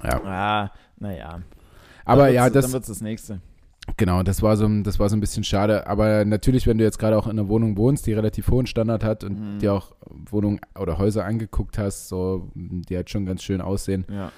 [0.01, 0.21] Ja.
[0.23, 1.41] Ah, naja.
[2.05, 3.41] Aber Dann ja, das, Dann wird das nächste.
[3.97, 5.85] Genau, das war so, ein- das war so ein bisschen schade.
[5.87, 9.03] Aber natürlich, wenn du jetzt gerade auch in einer Wohnung wohnst, die relativ hohen Standard
[9.03, 9.59] hat und Mhm.
[9.59, 9.93] dir auch
[10.29, 14.05] Wohnungen oder Häuser angeguckt hast, so, die halt schon ganz schön aussehen.
[14.09, 14.31] Ja.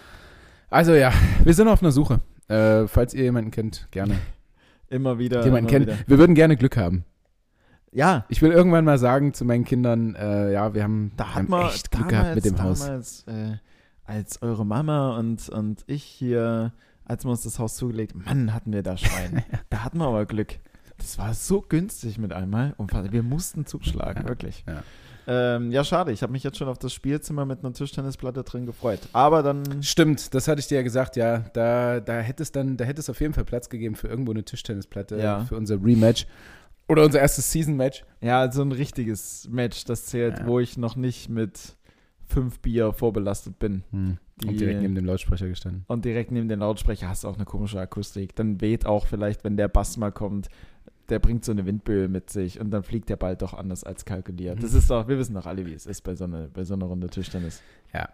[0.70, 1.12] Also ja,
[1.44, 2.20] wir sind auf einer Suche.
[2.50, 4.16] Äh, falls ihr jemanden kennt, gerne.
[4.90, 5.44] Immer wieder.
[5.46, 5.88] jemanden kennt.
[5.88, 5.98] Wieder.
[6.08, 7.06] Wir würden gerne Glück haben.
[7.92, 11.36] Ja, Ich will irgendwann mal sagen zu meinen Kindern, äh, ja, wir haben, da wir
[11.36, 12.80] haben man echt Glück damals, gehabt mit dem Haus.
[12.80, 13.58] damals, äh,
[14.04, 16.74] als eure Mama und, und ich hier,
[17.06, 19.44] als wir uns das Haus zugelegt Mann, hatten wir da Schwein.
[19.70, 20.60] da hatten wir aber Glück.
[20.98, 24.64] Das war so günstig mit einmal und wir mussten zuschlagen, Ja, wirklich.
[24.68, 24.84] ja.
[25.26, 26.12] Ähm, ja, schade.
[26.12, 29.00] Ich habe mich jetzt schon auf das Spielzimmer mit einer Tischtennisplatte drin gefreut.
[29.14, 31.40] Aber dann, Stimmt, das hatte ich dir ja gesagt, ja.
[31.54, 34.32] Da, da hätte es dann, da hätte es auf jeden Fall Platz gegeben für irgendwo
[34.32, 35.46] eine Tischtennisplatte Ja.
[35.46, 36.28] für unser Rematch.
[36.90, 38.04] Oder unser erstes Season-Match.
[38.20, 40.46] ja, so ein richtiges Match, das zählt, Ja.
[40.46, 41.78] wo ich noch nicht mit
[42.34, 43.84] fünf Bier vorbelastet bin.
[43.92, 44.18] Hm.
[44.42, 45.86] Die- Und direkt neben dem Lautsprecher gestanden.
[45.88, 48.36] Und direkt neben den Lautsprecher hast du auch eine komische Akustik.
[48.36, 50.50] Dann weht auch vielleicht, wenn der Bass mal kommt,
[51.10, 54.06] der bringt so eine Windböe mit sich und dann fliegt der Ball doch anders als
[54.06, 54.64] kalkuliert.
[54.64, 56.74] Das ist doch, wir wissen doch alle, wie es ist bei so einer, bei so
[56.74, 57.62] einer Runde Tischtennis.
[57.94, 58.10] Ja.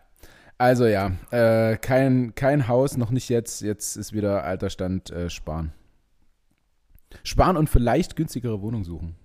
[0.58, 3.62] Also ja, äh, kein, kein Haus, noch nicht jetzt.
[3.62, 5.72] Jetzt ist wieder alter Stand äh, sparen.
[7.24, 9.16] Sparen und vielleicht günstigere Wohnung suchen.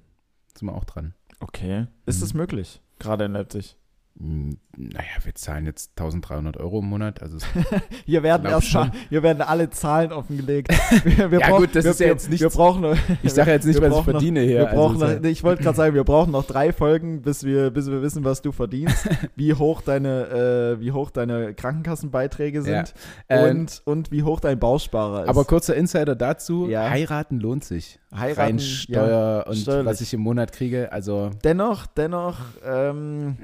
[0.56, 1.14] Sind wir auch dran.
[1.40, 1.86] Okay.
[2.06, 2.20] Ist Mhm.
[2.20, 2.80] das möglich?
[2.98, 3.76] Gerade in Leipzig.
[4.16, 7.20] Naja, wir zahlen jetzt 1300 Euro im Monat.
[7.22, 7.38] Also
[8.06, 8.92] Hier werden erstmal, schon.
[9.08, 10.68] hier werden alle Zahlen offengelegt.
[11.04, 13.32] Wir, wir Ja, brauchen- gut, das wir, ist ja jetzt nichts- Wir brauchen noch, ich
[13.32, 14.68] sage jetzt nicht, was ich noch- verdiene hier.
[14.70, 17.44] also, noch, es ist ja- ich wollte gerade sagen, wir brauchen noch drei Folgen, bis
[17.44, 22.58] wir, bis wir wissen, was du verdienst, wie hoch deine, äh, wie hoch deine Krankenkassenbeiträge
[22.58, 22.64] Ja.
[22.64, 22.94] sind
[23.28, 25.28] Ähm, und, und wie hoch dein Bausparer ist.
[25.28, 26.88] aber kurzer Insider dazu: Ja.
[26.88, 27.98] Heiraten lohnt sich.
[28.14, 29.86] Heiraten, Rein ja, Steuer und steuerlich.
[29.86, 30.92] was ich im Monat kriege.
[30.92, 33.36] Also, dennoch, dennoch, ähm,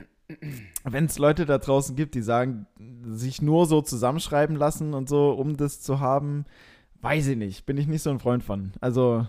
[0.85, 2.66] wenn es Leute da draußen gibt, die sagen,
[3.05, 6.45] sich nur so zusammenschreiben lassen und so, um das zu haben,
[7.03, 8.73] weiß ich nicht, bin ich nicht so ein Freund von.
[8.81, 9.27] Also,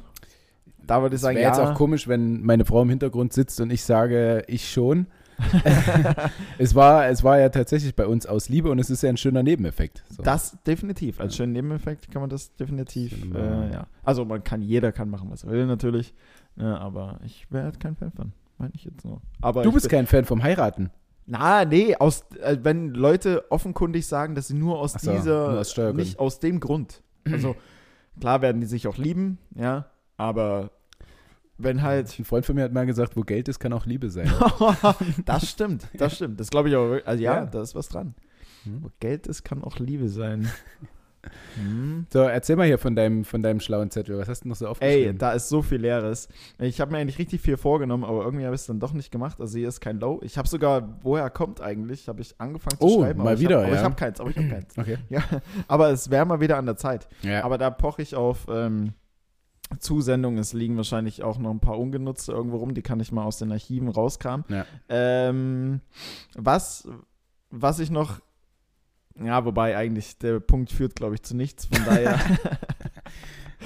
[0.86, 1.58] da würde ich es sagen, wäre ja.
[1.58, 5.08] jetzt auch komisch, wenn meine Frau im Hintergrund sitzt und ich sage, ich schon.
[6.60, 9.18] es, war, es war ja tatsächlich bei uns aus Liebe und es ist ja ein
[9.18, 10.04] schöner Nebeneffekt.
[10.10, 10.22] So.
[10.22, 11.20] Das definitiv.
[11.20, 13.64] Als schönen Nebeneffekt kann man das definitiv, Ja.
[13.64, 13.88] äh, ja.
[14.04, 16.14] Also man kann, jeder kann machen, was er will natürlich.
[16.58, 18.34] Ja, aber ich wäre halt kein Fan von.
[18.62, 19.22] Meine ich jetzt nur.
[19.42, 20.92] Aber du bist bin, kein Fan vom Heiraten.
[21.26, 25.60] Na, nee, aus, äh, wenn Leute offenkundig sagen, dass sie nur aus so, dieser, nur
[25.60, 27.02] aus nicht aus dem Grund.
[27.26, 27.56] Also
[28.20, 30.70] klar werden die sich auch lieben, ja, aber
[31.58, 34.12] wenn halt, Ein Freund von mir hat mal gesagt, wo Geld ist, kann auch Liebe
[34.12, 34.32] sein.
[35.26, 37.08] das stimmt, das stimmt, das glaube ich auch, wirklich.
[37.08, 37.46] also ja, Ja.
[37.48, 38.14] da ist was dran.
[38.64, 38.84] Hm.
[38.84, 40.48] Wo Geld ist, kann auch Liebe sein.
[41.56, 42.08] Hm.
[42.12, 44.18] So, erzähl mal hier von deinem, von deinem schlauen Zettel.
[44.18, 45.18] Was hast du noch so Ey, aufgeschrieben?
[45.18, 46.28] da ist so viel Leeres.
[46.60, 49.12] Ich habe mir eigentlich richtig viel vorgenommen, aber irgendwie habe ich es dann doch nicht
[49.12, 49.40] gemacht.
[49.40, 50.20] Also hier ist kein Low.
[50.24, 53.20] Ich habe sogar, woher kommt eigentlich, habe ich angefangen zu Oh, schreiben.
[53.20, 53.80] mal aber ich wieder, hab, aber ja.
[53.80, 54.74] ich habe keins, aber ich habe keins.
[54.78, 54.98] okay.
[55.10, 55.24] Ja,
[55.68, 57.08] aber es wäre mal wieder an der Zeit.
[57.22, 57.44] Ja.
[57.44, 58.94] Aber da poche ich auf ähm,
[59.80, 60.40] Zusendungen.
[60.40, 62.74] Es liegen wahrscheinlich auch noch ein paar ungenutzte irgendwo rum.
[62.74, 64.46] Die kann ich mal aus den Archiven rauskramen.
[64.50, 64.66] Ja.
[64.90, 65.82] Ähm,
[66.36, 66.88] was,
[67.52, 68.20] was ich noch.
[69.26, 71.66] Ja, wobei eigentlich der Punkt führt, glaube ich, zu nichts.
[71.66, 72.20] Von daher.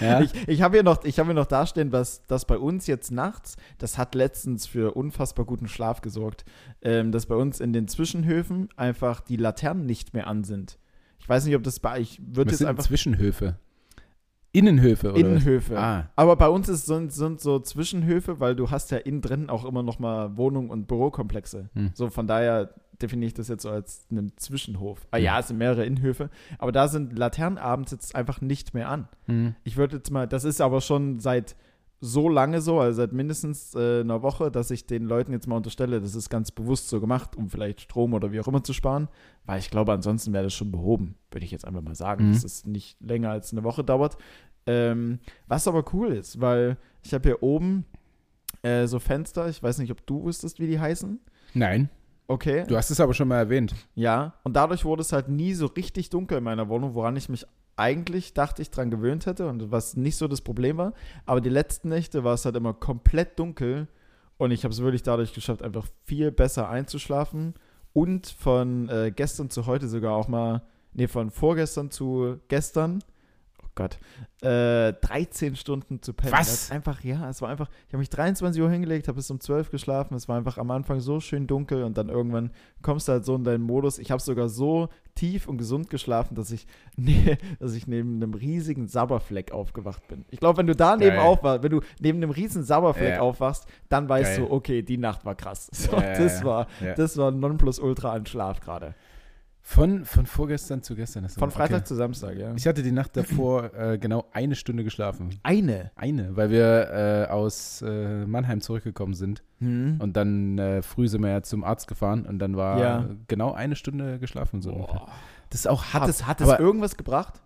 [0.02, 0.20] Ja?
[0.20, 3.12] Ich, ich habe hier, noch- ich hab hier noch dastehen, dass, dass bei uns jetzt
[3.12, 6.44] nachts, das hat letztens für unfassbar guten Schlaf gesorgt,
[6.82, 10.80] ähm, dass bei uns in den Zwischenhöfen einfach die Laternen nicht mehr an sind.
[11.20, 13.58] Ich weiß nicht, ob das bei, ich würde Was jetzt sind einfach Zwischenhöfe?
[14.56, 15.20] Innenhöfe, oder?
[15.20, 15.78] Innenhöfe.
[15.78, 19.50] Ah, Aber bei uns ist, sind, sind so Zwischenhöfe, weil du hast ja innen drin
[19.50, 21.70] auch immer noch mal Wohnungen und Bürokomplexe.
[21.74, 21.91] Hm.
[21.94, 25.06] So von daher definiere ich das jetzt so als einen Zwischenhof.
[25.12, 28.89] Ah ja, es sind mehrere Innenhöfe, aber da sind Laternen abends jetzt einfach nicht mehr
[28.89, 29.08] an.
[29.26, 29.56] hm.
[29.63, 31.56] Ich würde jetzt mal, das ist aber schon seit
[32.06, 35.58] so lange so, also seit mindestens äh, einer Woche, dass ich den Leuten jetzt mal
[35.58, 38.74] unterstelle, das ist ganz bewusst so gemacht, um vielleicht Strom oder wie auch immer zu
[38.74, 39.08] sparen,
[39.46, 42.34] weil ich glaube, ansonsten wäre das schon behoben, würde ich jetzt einfach mal sagen, Mhm.
[42.34, 44.18] dass es nicht länger als eine Woche dauert.
[44.68, 47.86] Ähm, was aber cool ist, weil ich habe hier oben
[48.63, 51.20] äh, so Fenster, ich weiß nicht, ob du wusstest, wie die heißen.
[51.54, 51.89] Nein,
[52.28, 52.65] Okay.
[52.68, 53.76] du hast es aber schon mal erwähnt.
[53.94, 57.30] Ja, und dadurch wurde es halt nie so richtig dunkel in meiner Wohnung, woran ich
[57.30, 57.46] mich
[57.78, 60.94] eigentlich dachte ich dran gewöhnt hätte und was nicht so das Problem war.
[61.26, 63.88] Aber die letzten Nächte war es halt immer komplett dunkel
[64.38, 67.54] und ich habe es wirklich dadurch geschafft, einfach viel besser einzuschlafen
[67.94, 70.62] und von äh, gestern zu heute sogar auch mal,
[70.94, 73.04] nee, von vorgestern zu gestern,
[73.76, 73.98] Gott,
[74.42, 76.32] äh, 13 Stunden zu pennen.
[76.32, 76.72] Was?
[76.72, 79.70] Einfach, ja, es war einfach, ich habe mich 23 Uhr hingelegt, habe bis um 12
[79.70, 83.26] geschlafen, es war einfach am Anfang so schön dunkel und dann irgendwann kommst du halt
[83.26, 84.00] so in deinen Modus.
[84.00, 88.34] Ich habe sogar so tief und gesund geschlafen, dass ich, nee, dass ich neben einem
[88.34, 90.24] riesigen Sabberfleck aufgewacht bin.
[90.32, 93.20] Ich glaube, wenn du da neben aufwachst, wenn du neben einem riesigen Sabberfleck Ja.
[93.22, 94.48] aufwachst, dann weißt Geil.
[94.48, 95.70] du, okay, die Nacht war krass.
[95.76, 96.46] So, Ja, das ja.
[96.46, 98.96] war, das war Nonplusultra an Schlaf gerade.
[99.67, 101.28] Von, von vorgestern zu gestern.
[101.28, 101.49] Von.
[101.49, 101.86] Freitag Okay.
[101.86, 102.54] zu Samstag, ja.
[102.56, 105.32] Ich hatte die Nacht davor äh, genau eine Stunde geschlafen.
[105.41, 105.89] Eine.
[105.95, 106.91] Eine, weil wir
[107.28, 109.41] äh, aus äh, Mannheim zurückgekommen sind.
[109.58, 109.97] Hm.
[109.99, 113.10] Und dann äh, früh sind wir ja zum Arzt gefahren und dann war Ja.
[113.28, 114.62] genau eine Stunde geschlafen.
[114.62, 114.71] So.
[114.71, 115.08] Boah.
[115.49, 116.10] Das ist auch Hat hart.
[116.12, 117.41] es, hat es irgendwas gebracht?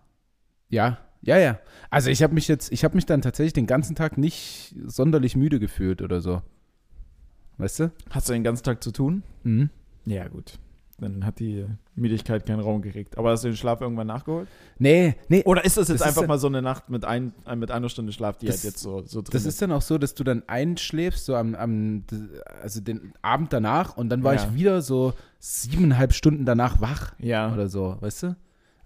[0.68, 1.58] Ja, ja, ja.
[1.88, 5.36] Also ich habe mich jetzt, ich habe mich dann tatsächlich den ganzen Tag nicht sonderlich
[5.36, 6.42] müde gefühlt oder so.
[7.56, 7.92] Weißt du?
[8.10, 9.22] Hast du den ganzen Tag zu tun?
[9.42, 9.70] Mhm.
[10.04, 10.58] Ja, gut.
[11.00, 13.16] Dann hat die Müdigkeit keinen Raum gekriegt.
[13.16, 14.48] Aber hast du den Schlaf irgendwann nachgeholt?
[14.78, 15.42] Nee, nee.
[15.44, 17.70] Oder ist das jetzt Das einfach ja- mal so eine Nacht mit, ein, äh, mit
[17.70, 19.96] einer Stunde Schlaf, die Das- halt jetzt so, so drin Das ist dann auch so,
[19.98, 22.04] dass du dann einschläfst, so am, am
[22.62, 24.40] also den Abend danach und dann war Ja.
[24.44, 27.52] ich wieder so siebeneinhalb Stunden danach wach Ja.
[27.52, 28.36] oder so, weißt du?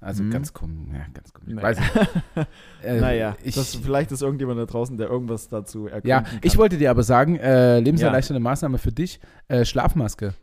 [0.00, 0.30] Also Mhm.
[0.32, 1.54] ganz komisch, ja, ganz komisch.
[1.54, 1.62] Naja.
[1.68, 2.44] Weiß ich.
[2.84, 6.38] Äh, naja, ich, das, vielleicht ist irgendjemand da draußen, der irgendwas dazu erkunden ja, kann.
[6.42, 10.34] ich wollte dir aber sagen, äh, lebenserleichternde Maßnahme für dich, äh, Schlafmaske.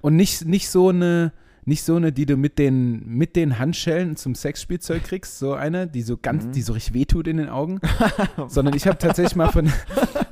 [0.00, 1.32] Und nicht, nicht so eine,
[1.66, 5.86] nicht so eine, die du mit den, mit den Handschellen zum Sexspielzeug kriegst, so eine,
[5.86, 6.52] die so ganz, Mhm.
[6.52, 7.80] die so richtig wehtut in den Augen,
[8.48, 9.70] sondern ich habe tatsächlich mal von,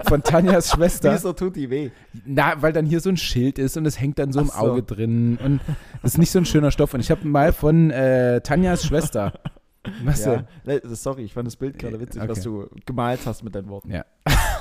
[0.08, 1.90] von Tanjas Schwester, Wieso tut die weh?
[2.24, 4.58] na, weil dann hier so ein Schild ist und es hängt dann so im Ach
[4.60, 4.70] so.
[4.72, 5.60] Auge drin und
[6.02, 6.94] das ist nicht so ein schöner Stoff.
[6.94, 9.34] Und ich habe mal von äh, Tanjas Schwester,
[10.04, 10.44] was Ja.
[10.64, 12.30] Ne, Sorry, ich fand das Bild gerade witzig, Okay.
[12.30, 13.90] was du gemalt hast mit deinen Worten.
[13.90, 14.04] Ja.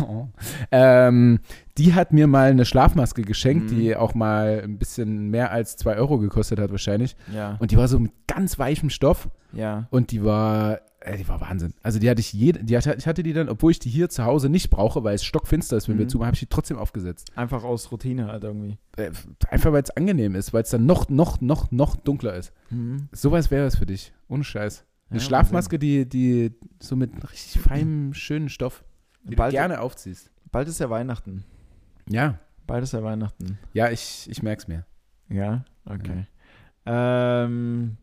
[0.02, 0.28] Oh.
[0.72, 1.40] Ähm,
[1.78, 3.76] die hat mir mal eine Schlafmaske geschenkt, Mhm.
[3.76, 7.16] die auch mal ein bisschen mehr als 2 Euro gekostet hat wahrscheinlich.
[7.34, 7.56] Ja.
[7.60, 9.88] Und die war so mit ganz weichem Stoff ja.
[9.92, 11.74] und die war, äh, die war Wahnsinn.
[11.84, 14.10] Also die hatte ich jede, die hatte, ich hatte die dann, obwohl ich die hier
[14.10, 16.10] zu Hause nicht brauche, weil es stockfinster ist, wenn wir Mhm.
[16.10, 17.32] zu, habe ich die trotzdem aufgesetzt.
[17.36, 18.78] Einfach aus Routine halt irgendwie.
[18.98, 19.12] Äh,
[19.50, 22.52] einfach weil es angenehm ist, weil es dann noch, noch, noch, noch dunkler ist.
[23.12, 24.14] Sowas wäre es für dich.
[24.28, 24.84] Ohne Scheiß.
[25.10, 28.84] Eine Ja, Schlafmaske, die, die so mit richtig feinem, schönen Stoff,
[29.28, 30.32] die Bald- du gerne aufziehst.
[30.52, 31.44] Bald ist ja Weihnachten.
[32.10, 33.58] Ja, Bald ist ja Weihnachten.
[33.74, 34.86] ja, ich, ich merk's mir.
[35.30, 36.26] Ja, okay.
[36.86, 37.98] Ähm,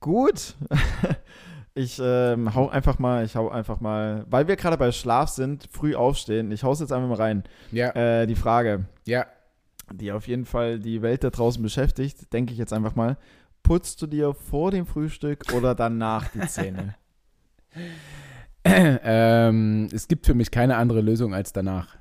[0.00, 0.54] gut.
[1.74, 5.68] ich ähm, hau einfach mal, ich hau einfach mal, weil wir gerade bei Schlaf sind,
[5.72, 6.50] früh aufstehen.
[6.52, 7.44] Ich hau's jetzt einfach mal rein.
[7.72, 9.26] Ja, Äh, die Frage, ja.
[9.92, 13.16] die auf jeden Fall die Welt da draußen beschäftigt, denke ich jetzt einfach mal.
[13.64, 16.94] Putzt du dir vor dem Frühstück oder danach die Zähne?
[19.04, 21.96] ähm, es gibt für mich keine andere Lösung als danach.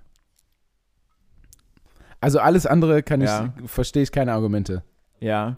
[2.22, 3.54] Also alles andere kann ich, Ja.
[3.66, 4.84] verstehe ich keine Argumente.
[5.20, 5.58] ja.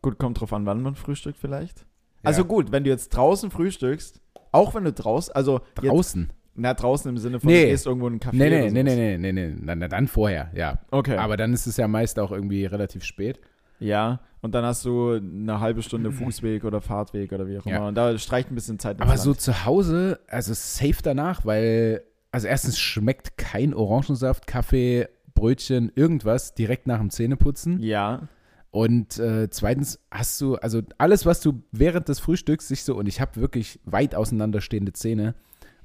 [0.00, 1.84] Gut, kommt drauf an, wann man frühstückt vielleicht.
[2.22, 4.20] Also gut, wenn du jetzt draußen frühstückst,
[4.52, 6.32] auch wenn du draußen, also jetzt, Draußen.
[6.54, 7.62] na draußen im Sinne von Nee.
[7.64, 9.74] du gehst irgendwo in einen Café Nee, nee, oder nee, nee, nee, nee, nee, na,
[9.74, 10.78] na, dann vorher, ja.
[10.92, 11.16] Okay.
[11.16, 13.40] Aber dann ist es ja meist auch irgendwie relativ spät.
[13.80, 17.74] Ja, und dann hast du eine halbe Stunde Fußweg oder Fahrtweg oder wie auch immer.
[17.74, 17.88] Ja.
[17.88, 22.46] Und da streicht ein bisschen Zeit Aber so zu Hause, also safe danach, weil, also
[22.46, 27.80] erstens schmeckt kein Orangensaft, Kaffee, Brötchen, irgendwas direkt nach dem Zähneputzen.
[27.80, 28.28] Ja,
[28.70, 33.06] Und äh, zweitens hast du, also alles, was du während des Frühstücks sich so, und
[33.06, 35.34] ich habe wirklich weit auseinanderstehende Zähne,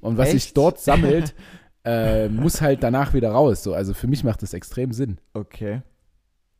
[0.00, 1.34] und was sich dort sammelt,
[1.84, 3.62] äh, muss halt danach wieder raus.
[3.62, 3.72] So.
[3.72, 5.18] Also für mich macht das extrem Sinn.
[5.32, 5.82] okay.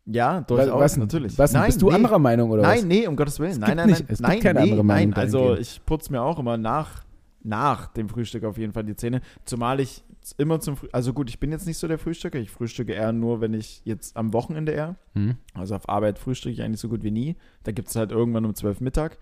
[0.06, 1.38] Ja, durchaus, was, natürlich.
[1.38, 1.94] Was, nein, bist du nee.
[1.94, 2.84] anderer Meinung oder Nein, was?
[2.84, 3.52] nee, um Gottes Willen.
[3.52, 4.08] Es nein, gibt nein, nicht- nein.
[4.10, 7.04] es gibt nein, keine nee, andere Meinung Nein, also ich putze mir auch immer nach,
[7.42, 9.22] nach dem Frühstück auf jeden Fall die Zähne.
[9.44, 10.04] Zumal ich
[10.36, 12.38] immer zum Frühstück, also gut, ich bin jetzt nicht so der Frühstücker.
[12.38, 14.96] Ich frühstücke eher nur, wenn ich jetzt am Wochenende eher.
[15.14, 15.36] Hm?
[15.54, 17.36] Also auf Arbeit frühstücke ich eigentlich so gut wie nie.
[17.62, 19.18] Da gibt es halt irgendwann um 12 Mittag.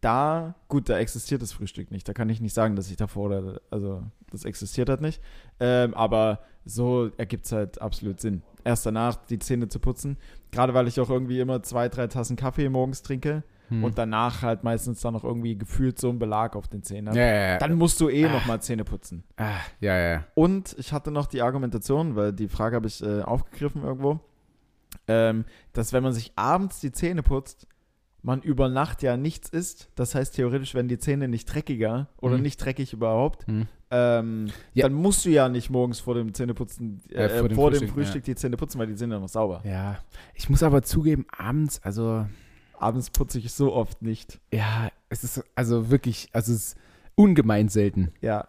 [0.00, 2.08] Da, gut, da existiert das Frühstück nicht.
[2.08, 5.20] Da kann ich nicht sagen, dass ich davor oder, also das existiert halt nicht.
[5.58, 8.42] Ähm, aber so ergibt es halt absolut Sinn.
[8.64, 10.16] Erst danach die Zähne zu putzen.
[10.50, 13.84] Gerade weil ich auch irgendwie immer zwei, drei Tassen Kaffee morgens trinke Hm.
[13.84, 17.10] und danach halt meistens dann noch irgendwie gefühlt so einen Belag auf den Zähnen ja,
[17.12, 17.20] habe.
[17.20, 17.58] ja, ja.
[17.58, 18.32] Dann musst du eh Ah.
[18.32, 19.22] nochmal Zähne putzen.
[19.36, 20.24] ah, ja, ja.
[20.34, 24.18] Und ich hatte noch die Argumentation, weil die Frage habe ich äh, aufgegriffen irgendwo,
[25.06, 27.68] ähm, dass wenn man sich abends die Zähne putzt,
[28.22, 29.88] man über Nacht ja nichts isst.
[29.94, 32.42] Das heißt, theoretisch werden die Zähne nicht dreckiger oder Mhm.
[32.42, 33.46] nicht dreckig überhaupt.
[33.46, 33.68] Hm.
[33.90, 34.84] Ähm, Ja.
[34.88, 37.56] Dann musst du ja nicht morgens vor dem Zähneputzen, äh, Ja, vor vor, dem dem
[37.88, 39.60] Frühstück, Frühstück, die Zähne putzen, weil die sind ja noch sauber.
[39.64, 39.98] Ja.
[40.34, 42.26] Ich muss aber zugeben, abends, also,
[42.78, 44.40] Abends putze ich so oft nicht.
[44.52, 46.76] ja, es ist also wirklich, also es ist
[47.14, 48.12] ungemein selten.
[48.20, 48.46] Ja.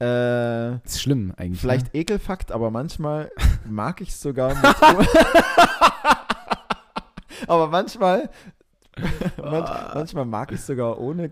[0.00, 1.60] Äh, ist schlimm eigentlich.
[1.60, 2.00] Vielleicht Ne?
[2.00, 3.30] Ekelfakt, aber manchmal
[3.68, 4.64] mag ich es sogar mit.
[7.48, 8.30] aber manchmal,
[9.42, 11.30] manch, manchmal mag ich sogar ohne,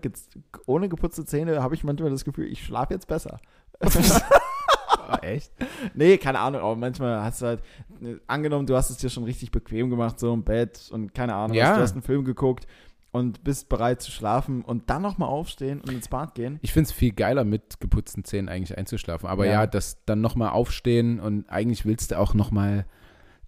[0.65, 3.39] ohne geputzte Zähne, habe ich manchmal das Gefühl, ich schlafe jetzt besser.
[3.79, 5.51] Oh, echt?
[5.93, 7.61] Nee, keine Ahnung, aber manchmal hast du halt,
[8.01, 11.35] äh, angenommen, du hast es dir schon richtig bequem gemacht, so im Bett und keine
[11.35, 11.69] Ahnung, Ja.
[11.69, 12.67] was, du hast einen Film geguckt
[13.11, 16.57] und bist bereit zu schlafen und dann nochmal aufstehen und ins Bad gehen.
[16.61, 19.29] Ich finde es viel geiler, mit geputzten Zähnen eigentlich einzuschlafen.
[19.29, 19.51] Aber Ja.
[19.51, 22.85] ja, das dann nochmal aufstehen und eigentlich willst du auch nochmal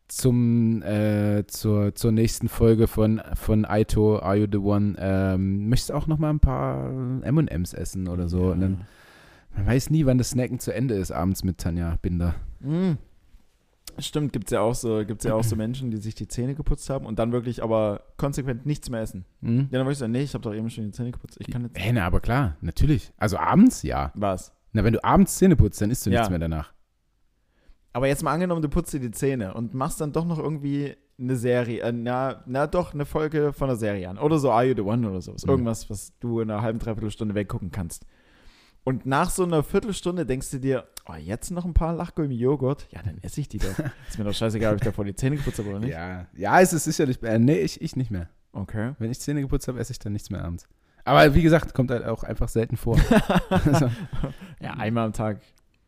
[0.08, 5.92] zum äh, zur, zur nächsten Folge von, von Aito, Are You the One, ähm, möchtest
[5.92, 6.90] auch nochmal ein paar
[7.24, 8.52] M&M's essen oder so.
[8.52, 8.82] Und dann,
[9.56, 12.36] man weiß nie, wann das Snacken zu Ende ist abends mit Tanja Binder.
[12.60, 12.94] Mm.
[13.98, 16.54] Stimmt, gibt es ja, auch so, gibt's ja auch so Menschen, die sich die Zähne
[16.54, 19.24] geputzt haben und dann wirklich aber konsequent nichts mehr essen.
[19.42, 19.70] Hm?
[19.72, 21.38] Ja, dann würde ich sagen, nee, ich habe doch eben schon die Zähne geputzt.
[21.40, 21.80] Ich kann jetzt.
[21.80, 23.14] Hey, na, aber klar, natürlich.
[23.18, 24.12] Also abends, ja.
[24.16, 24.52] Was?
[24.74, 26.20] Na, wenn du abends Zähne putzt, dann isst du Ja.
[26.20, 26.74] nichts mehr danach.
[27.96, 30.98] Aber jetzt mal angenommen, du putzt dir die Zähne und machst dann doch noch irgendwie
[31.18, 34.18] eine Serie, äh, na, na doch, eine Folge von einer Serie an.
[34.18, 35.46] Oder so Are You the One oder sowas.
[35.46, 35.52] Mhm.
[35.52, 38.06] Irgendwas, was du in einer halben, dreiviertel Stunde weggucken kannst.
[38.84, 42.90] Und nach so einer Viertelstunde denkst du dir, oh, jetzt noch ein paar Lachgummi-Joghurt?
[42.92, 43.80] Ja, dann esse ich die doch.
[44.10, 45.94] Ist mir doch scheißegal, ob ich davor die Zähne geputzt habe oder nicht.
[45.94, 47.24] Ja, ja, es ist sicherlich.
[47.24, 48.28] Äh, nee, ich, ich nicht mehr.
[48.52, 48.92] Okay.
[49.00, 50.68] Wenn ich Zähne geputzt habe, esse ich dann nichts mehr abends.
[51.06, 53.00] Aber wie gesagt, kommt halt auch einfach selten vor.
[53.50, 53.90] also,
[54.60, 55.40] Ja, einmal am Tag.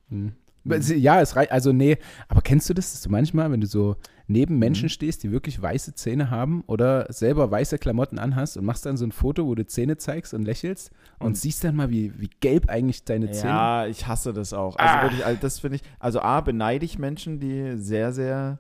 [0.08, 0.32] hm.
[0.68, 1.52] Ja, es reicht.
[1.52, 1.98] Also, nee,
[2.28, 3.96] aber kennst du das, dass du manchmal, wenn du so
[4.28, 4.90] neben Menschen Mhm.
[4.90, 9.06] stehst, die wirklich weiße Zähne haben oder selber weiße Klamotten anhast und machst dann so
[9.06, 12.30] ein Foto, wo du Zähne zeigst und lächelst und, Und- siehst dann mal, wie, wie
[12.42, 14.76] gelb eigentlich deine Zähne Ja, ich hasse das auch.
[14.78, 15.02] Also Ah.
[15.04, 18.60] wirklich, also das finde ich, also A, beneide ich Menschen, die sehr, sehr,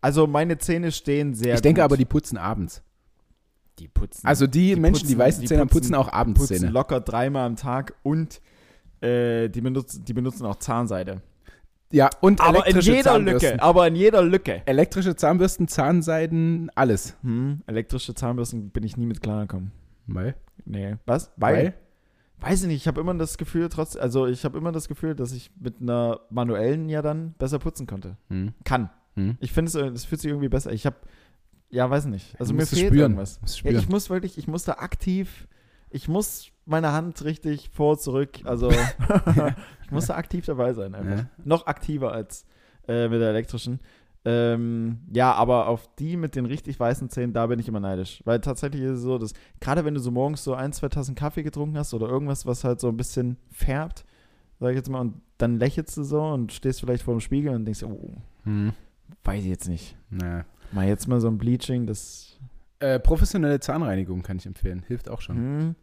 [0.00, 1.84] also meine Zähne stehen sehr Ich denke gut.
[1.84, 2.82] aber, die putzen abends.
[3.78, 6.06] die putzen, Also die, Die Menschen, die putzen- weiße die Zähne haben, putzen- putzen auch
[6.08, 6.68] putzen Abendszähne.
[6.70, 8.42] locker dreimal am Tag und
[9.00, 11.22] äh, die, benutzen, die benutzen auch Zahnseide.
[11.92, 13.50] Ja, und Aber in elektrische jeder Zahnbürsten.
[13.52, 14.62] Lücke, aber in jeder Lücke.
[14.66, 17.16] Elektrische Zahnbürsten, Zahnseiden, alles.
[17.22, 19.72] Hm, elektrische Zahnbürsten bin ich nie mit klargekommen.
[20.06, 20.36] Weil?
[20.64, 21.32] Nee, was?
[21.36, 21.74] Weil?
[22.38, 25.14] Weiß ich nicht, ich habe immer das Gefühl, trotz, also ich habe immer das Gefühl,
[25.14, 28.16] dass ich mit einer manuellen ja dann besser putzen konnte.
[28.28, 28.54] Hm.
[28.64, 28.88] Kann.
[29.16, 29.36] Hm.
[29.40, 30.72] Ich finde es, es fühlt sich irgendwie besser.
[30.72, 30.96] Ich habe,
[31.68, 32.40] ja, weiß nicht.
[32.40, 33.12] Also mir fehlt spüren.
[33.12, 33.40] irgendwas.
[33.62, 35.48] Ja, ich muss wirklich, ich muss da aktiv,
[35.90, 38.70] ich muss meine Hand richtig vor, zurück, also
[39.84, 41.18] ich muss da aktiv dabei sein einfach.
[41.18, 41.26] Ja.
[41.44, 42.46] Noch aktiver als
[42.88, 43.80] äh, mit der elektrischen.
[44.24, 48.22] Ähm, ja, aber auf die mit den richtig weißen Zähnen, da bin ich immer neidisch.
[48.26, 51.14] Weil tatsächlich ist es so, dass gerade wenn du so morgens so ein, zwei Tassen
[51.14, 54.04] Kaffee getrunken hast oder irgendwas, was halt so ein bisschen färbt,
[54.58, 57.54] sag ich jetzt mal, und dann lächelst du so und stehst vielleicht vor dem Spiegel
[57.54, 58.14] und denkst, oh,
[58.44, 58.72] Hm.
[59.24, 59.96] weiß ich jetzt nicht.
[60.10, 60.44] Naja.
[60.72, 62.38] Mal jetzt mal so ein Bleaching, das
[62.78, 64.82] Äh, professionelle Zahnreinigung kann ich empfehlen.
[64.86, 65.36] Hilft auch schon.
[65.36, 65.74] Hm.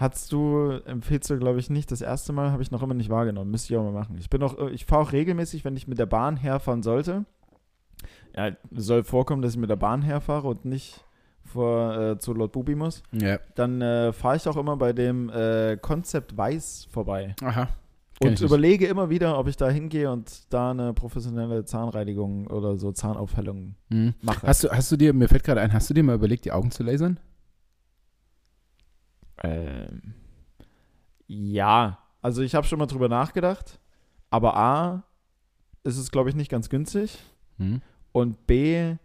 [0.00, 1.90] Hast du, empfiehlst du, glaube ich, nicht.
[1.92, 3.50] Das erste Mal habe ich noch immer nicht wahrgenommen.
[3.50, 4.16] Müsste ich auch mal machen.
[4.18, 7.26] Ich bin auch, äh, ich fahre auch regelmäßig, wenn ich mit der Bahn herfahren sollte.
[8.34, 11.04] Ja, soll vorkommen, dass ich mit der Bahn herfahre und nicht
[11.44, 13.02] vor, äh, zu Lord Bubi muss.
[13.12, 13.38] Ja.
[13.56, 17.34] Dann äh, fahre ich auch immer bei dem äh, Konzept Weiß vorbei.
[17.42, 17.68] Aha.
[18.20, 18.48] Kenn Und ich nicht.
[18.48, 23.74] überlege immer wieder, ob ich da hingehe und da eine professionelle Zahnreinigung oder so Zahnaufhellung
[23.90, 24.14] Hm.
[24.22, 24.46] mache.
[24.46, 26.52] Hast du, hast du dir, mir fällt gerade ein, hast du dir mal überlegt, die
[26.52, 27.18] Augen zu lasern?
[29.42, 30.14] Ähm,
[31.26, 33.80] ja, also ich habe schon mal drüber nachgedacht,
[34.30, 35.04] aber A,
[35.84, 37.18] ist es, glaube ich, nicht ganz günstig
[37.58, 37.80] Hm.
[38.12, 38.96] und B,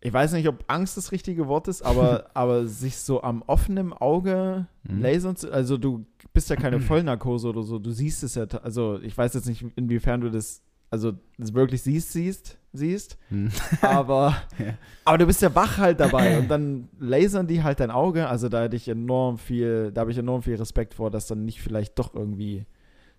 [0.00, 3.92] ich weiß nicht, ob Angst das richtige Wort ist, aber, aber sich so am offenen
[3.92, 5.00] Auge Hm.
[5.00, 9.00] lasern zu, also du bist ja keine Vollnarkose oder so, du siehst es ja, also
[9.00, 13.16] ich weiß jetzt nicht, inwiefern du das, also das wirklich siehst, siehst, siehst.
[13.30, 13.50] Hm.
[13.82, 14.74] Aber, Ja.
[15.04, 18.28] aber du bist ja wach halt dabei und dann lasern die halt dein Auge.
[18.28, 21.44] Also da hätte ich enorm viel, da habe ich enorm viel Respekt vor, dass dann
[21.44, 22.66] nicht vielleicht doch irgendwie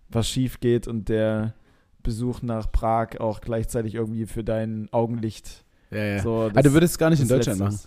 [0.10, 1.54] was schief geht und der
[2.04, 6.20] Besuch nach Prag auch gleichzeitig irgendwie für dein Augenlicht Ja, ja.
[6.20, 6.50] so.
[6.54, 7.80] ah, du würdest es gar nicht in das Deutschland machen.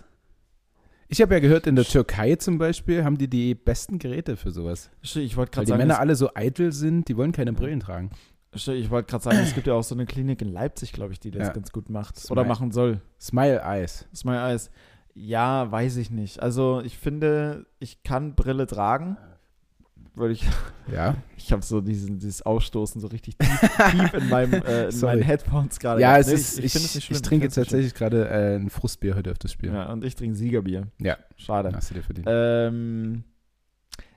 [1.09, 4.51] Ich habe ja gehört, in der Türkei zum Beispiel haben die die besten Geräte für
[4.51, 4.89] sowas.
[5.01, 7.79] Ich wollte gerade die sagen, Männer es, alle so eitel sind, die wollen keine Brillen
[7.81, 8.09] tragen.
[8.55, 11.19] Ich wollte gerade sagen, es gibt ja auch so eine Klinik in Leipzig, glaube ich,
[11.19, 11.53] die das Ja.
[11.53, 12.31] ganz gut macht Smile.
[12.41, 13.01] oder machen soll.
[13.19, 14.05] Smile Eyes.
[14.15, 14.69] Smile Eyes.
[15.15, 16.41] Ja, weiß ich nicht.
[16.41, 19.17] Also ich finde, ich kann Brille tragen.
[20.15, 20.45] Weil ich,
[20.93, 21.15] Ja.
[21.37, 25.23] ich habe so diesen, dieses Ausstoßen so richtig tief, tief in, meinem, äh, in meinen
[25.23, 26.01] Headphones gerade.
[26.01, 27.21] Ja, es Nee, ist, ich, ich, nicht schlimm.
[27.23, 27.63] trinke schlimm.
[27.63, 29.73] tatsächlich gerade äh, ein Frustbier heute auf das Spiel.
[29.73, 30.87] Ja, und ich trinke Siegerbier.
[30.99, 31.17] Ja.
[31.35, 31.71] Schade.
[31.73, 32.27] Hast du dir verdient.
[32.29, 33.23] Ähm,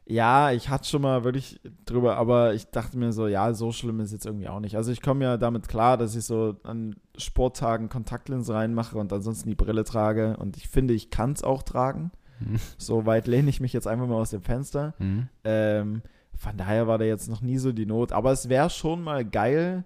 [0.09, 3.99] ja, ich hatte schon mal wirklich drüber, aber ich dachte mir so, ja, so schlimm
[3.99, 4.77] ist jetzt irgendwie auch nicht.
[4.77, 9.49] Also ich komme ja damit klar, dass ich so an Sporttagen Kontaktlinsen reinmache und ansonsten
[9.49, 10.37] die Brille trage.
[10.37, 12.13] Und ich finde, ich kann es auch tragen.
[12.39, 12.57] Hm.
[12.79, 14.95] So weit lehne ich mich jetzt einfach mal aus dem Fenster.
[14.99, 15.29] Hm.
[15.43, 16.03] Ähm,
[16.37, 18.13] von daher war da jetzt noch nie so die Not.
[18.13, 19.85] Aber es wäre schon mal geil,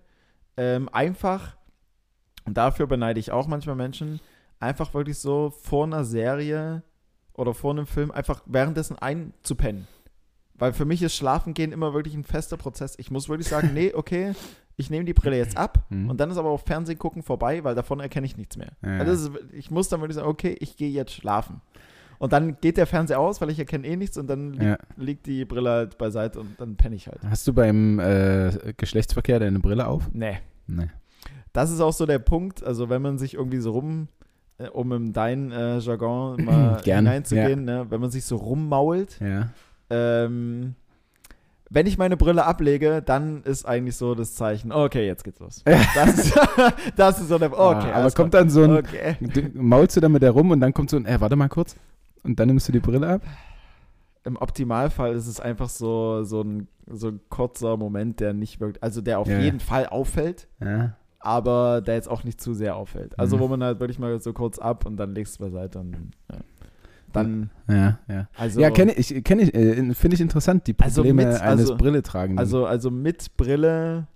[0.58, 1.56] ähm, einfach,
[2.44, 4.20] und dafür beneide ich auch manchmal Menschen,
[4.58, 6.82] einfach wirklich so vor einer Serie
[7.32, 9.86] oder vor einem Film einfach währenddessen einzupennen.
[10.60, 12.94] Weil für mich ist Schlafen gehen immer wirklich ein fester Prozess.
[12.98, 14.32] Ich muss wirklich sagen, nee, okay,
[14.76, 16.08] ich nehme die Brille jetzt ab Mhm.
[16.10, 18.70] und dann ist aber auch Fernsehen gucken vorbei, weil davon erkenne ich nichts mehr.
[18.84, 18.98] Ja.
[18.98, 21.60] Also ist, ich muss dann wirklich sagen, okay, ich gehe jetzt schlafen.
[22.18, 24.78] Und dann geht der Fernseher aus, weil ich erkenne eh nichts und dann li Ja.
[24.96, 27.18] liegt die Brille halt beiseite und dann penne ich halt.
[27.28, 30.08] Hast du beim äh, Geschlechtsverkehr deine Brille auf?
[30.12, 30.38] Nee.
[30.66, 30.90] Nee.
[31.54, 34.08] Das ist auch so der Punkt, also wenn man sich irgendwie so rum,
[34.58, 39.18] äh, um in dein äh, Jargon mal Gern, hineinzugehen, ne, wenn man sich so rummault,
[39.20, 39.48] Ja.
[39.90, 40.74] Ähm,
[41.72, 45.62] wenn ich meine Brille ablege, dann ist eigentlich so das Zeichen, okay, jetzt geht's los.
[45.94, 46.40] Das ist,
[46.96, 47.90] das ist so der, okay.
[47.92, 49.16] Ah, aber kommt dann so ein, Okay.
[49.20, 51.48] du, maulst du dann mit der rum und dann kommt so ein, äh, warte mal
[51.48, 51.76] kurz.
[52.24, 53.22] Und dann nimmst du die Brille ab?
[54.24, 58.82] Im Optimalfall ist es einfach so, so, ein, so ein kurzer Moment, der nicht wirkt,
[58.82, 59.38] also der auf Ja.
[59.38, 60.94] jeden Fall auffällt, Ja.
[61.20, 63.18] aber der jetzt auch nicht zu sehr auffällt.
[63.18, 63.40] Also Mhm.
[63.40, 65.92] wo man halt wirklich mal so kurz ab und dann legst du beiseite und
[66.30, 66.36] ja.
[67.12, 68.28] Dann, Ja, ja.
[68.36, 71.60] also, ja, kenne ich, kenn ich äh, finde ich interessant, die Also Probleme mit- eines
[71.70, 72.38] also- Brilletragenden.
[72.38, 74.06] also, also mit Brille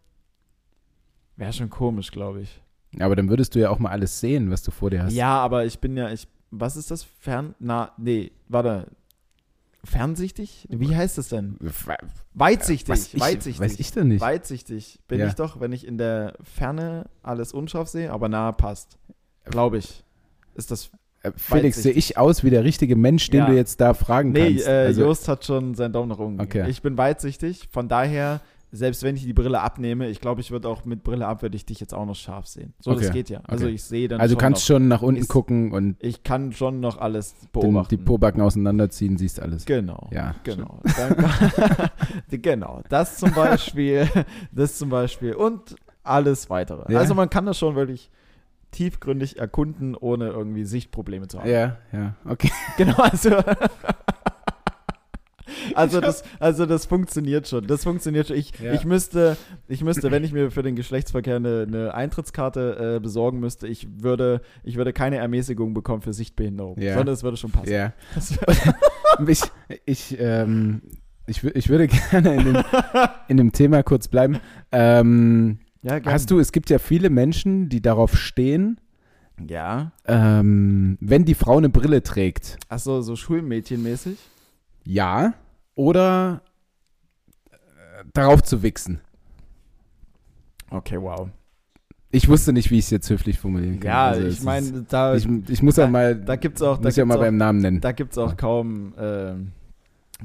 [1.37, 2.61] wäre schon komisch, glaube ich.
[3.01, 5.13] aber dann würdest du ja auch mal alles sehen, was du vor dir hast.
[5.13, 7.03] Ja, aber ich bin ja, ich, was ist das?
[7.03, 8.87] Fern, na, nee, warte.
[9.83, 10.67] Fernsichtig?
[10.71, 11.59] Wie heißt das denn?
[12.33, 13.61] Weitsichtig, Was ich, weitsichtig.
[13.61, 14.21] weiß ich denn nicht.
[14.23, 15.27] Weitsichtig bin Ja.
[15.27, 18.97] ich doch, wenn ich in der Ferne alles unscharf sehe, aber nahe passt.
[19.45, 20.03] Glaube ich.
[20.55, 20.91] Ist das.
[21.25, 23.47] Äh, Felix, sehe ich aus wie der richtige Mensch, den Ja.
[23.47, 24.69] du jetzt da fragen Nee, kannst?
[24.69, 26.41] äh, also, Jost hat schon seinen Daumen nach oben.
[26.41, 26.69] Okay.
[26.69, 28.41] Ich bin weitsichtig, von daher,
[28.73, 31.55] selbst wenn ich die Brille abnehme, ich glaube, ich würde auch mit Brille ab, würde
[31.57, 32.75] ich dich jetzt auch noch scharf sehen.
[32.81, 33.13] So, das Okay.
[33.13, 33.41] geht ja.
[33.47, 33.75] Also Okay.
[33.77, 36.53] ich sehe dann also schon kannst noch, schon nach unten Ist- gucken und Ich kann
[36.53, 37.89] schon noch alles den, beobachten.
[37.91, 39.65] die Pobacken auseinanderziehen, siehst alles.
[39.65, 40.09] Genau.
[40.13, 40.81] Ja, Genau.
[42.31, 42.83] Genau.
[42.89, 44.09] Das zum Beispiel.
[44.53, 45.35] Das zum Beispiel.
[45.35, 46.93] Und alles weitere.
[46.93, 46.99] Ja.
[46.99, 48.11] Also man kann das schon wirklich
[48.75, 51.49] tiefgründig erkunden, ohne irgendwie Sichtprobleme zu haben.
[51.51, 52.51] Ja, ja, okay.
[52.77, 53.31] Genau, also.
[55.75, 57.67] Also das, also das funktioniert schon.
[57.67, 58.37] Das funktioniert schon.
[58.37, 58.73] Ich, Ja.
[58.73, 63.41] ich, müsste, ich müsste, wenn ich mir für den Geschlechtsverkehr eine, eine Eintrittskarte äh, besorgen
[63.41, 66.79] müsste, ich würde, ich würde keine Ermäßigung bekommen für Sichtbehinderung.
[66.81, 66.95] Ja.
[66.97, 67.73] Sondern es würde schon passen.
[67.73, 67.93] Ja.
[69.29, 69.43] Ich,
[69.87, 70.83] ich, ähm,
[71.27, 72.65] ich, ich würde gerne in dem,
[73.29, 74.41] in dem Thema kurz bleiben.
[74.73, 76.13] Ähm, ja, gern.
[76.13, 78.81] hast du, es gibt ja viele Menschen, die darauf stehen,
[79.47, 79.93] Ja.
[80.07, 84.19] ähm, wenn die Frau eine Brille trägt, Achso, so Schulmädchenmäßig?
[84.85, 85.35] ja,
[85.77, 86.43] oder
[87.53, 87.57] äh,
[88.13, 89.01] darauf zu wichsen.
[90.71, 91.29] Okay, wow.
[92.11, 93.89] Ich wusste nicht, wie ich es jetzt höflich formulieren kann.
[93.91, 96.77] Ja, Also es ich meine, da, ich, ich muss ja da- mal, da gibt's auch,
[96.79, 97.81] da muss ja mal auch, beim Namen nennen.
[97.81, 99.51] da gibt's auch kaum ähm,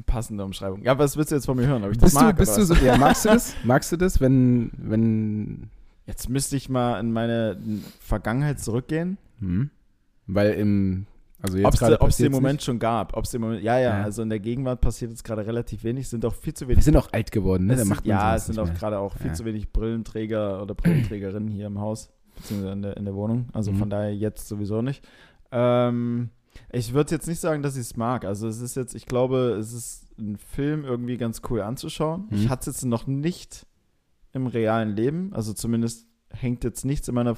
[0.06, 0.82] passende Umschreibung.
[0.84, 1.84] Ja, was willst du jetzt von mir hören?
[1.84, 3.56] Ob ich das Bist du, mag, bist oder du so, ja, magst du das?
[3.64, 5.70] Magst du das, wenn, wenn,
[6.06, 7.58] Jetzt müsste ich mal in meine
[8.00, 9.18] Vergangenheit zurückgehen.
[9.40, 9.70] hm?
[10.32, 11.06] weil im,
[11.42, 12.66] also Ob es den Moment nicht.
[12.66, 13.16] schon gab.
[13.18, 14.04] Ob's den Moment, ja, ja, Ja.
[14.04, 16.84] also in der Gegenwart passiert jetzt gerade relativ wenig, sind auch viel zu Wir wenig.
[16.86, 17.74] sind auch alt geworden, ne?
[17.76, 19.34] es macht ja, es sind auch gerade auch viel Ja.
[19.34, 23.48] zu wenig Brillenträger oder Brillenträgerinnen hier im Haus, beziehungsweise in der, in der Wohnung.
[23.54, 23.78] Also Mhm.
[23.78, 25.08] von daher jetzt sowieso nicht.
[25.52, 26.30] Ähm,
[26.72, 28.26] ich würde jetzt nicht sagen, dass ich es mag.
[28.26, 32.28] Also es ist jetzt, ich glaube, es ist ein Film irgendwie ganz cool anzuschauen.
[32.30, 32.36] Mhm.
[32.38, 33.66] Ich hatte es jetzt noch nicht
[34.34, 35.32] im realen Leben.
[35.34, 37.36] Also zumindest hängt jetzt nichts in meiner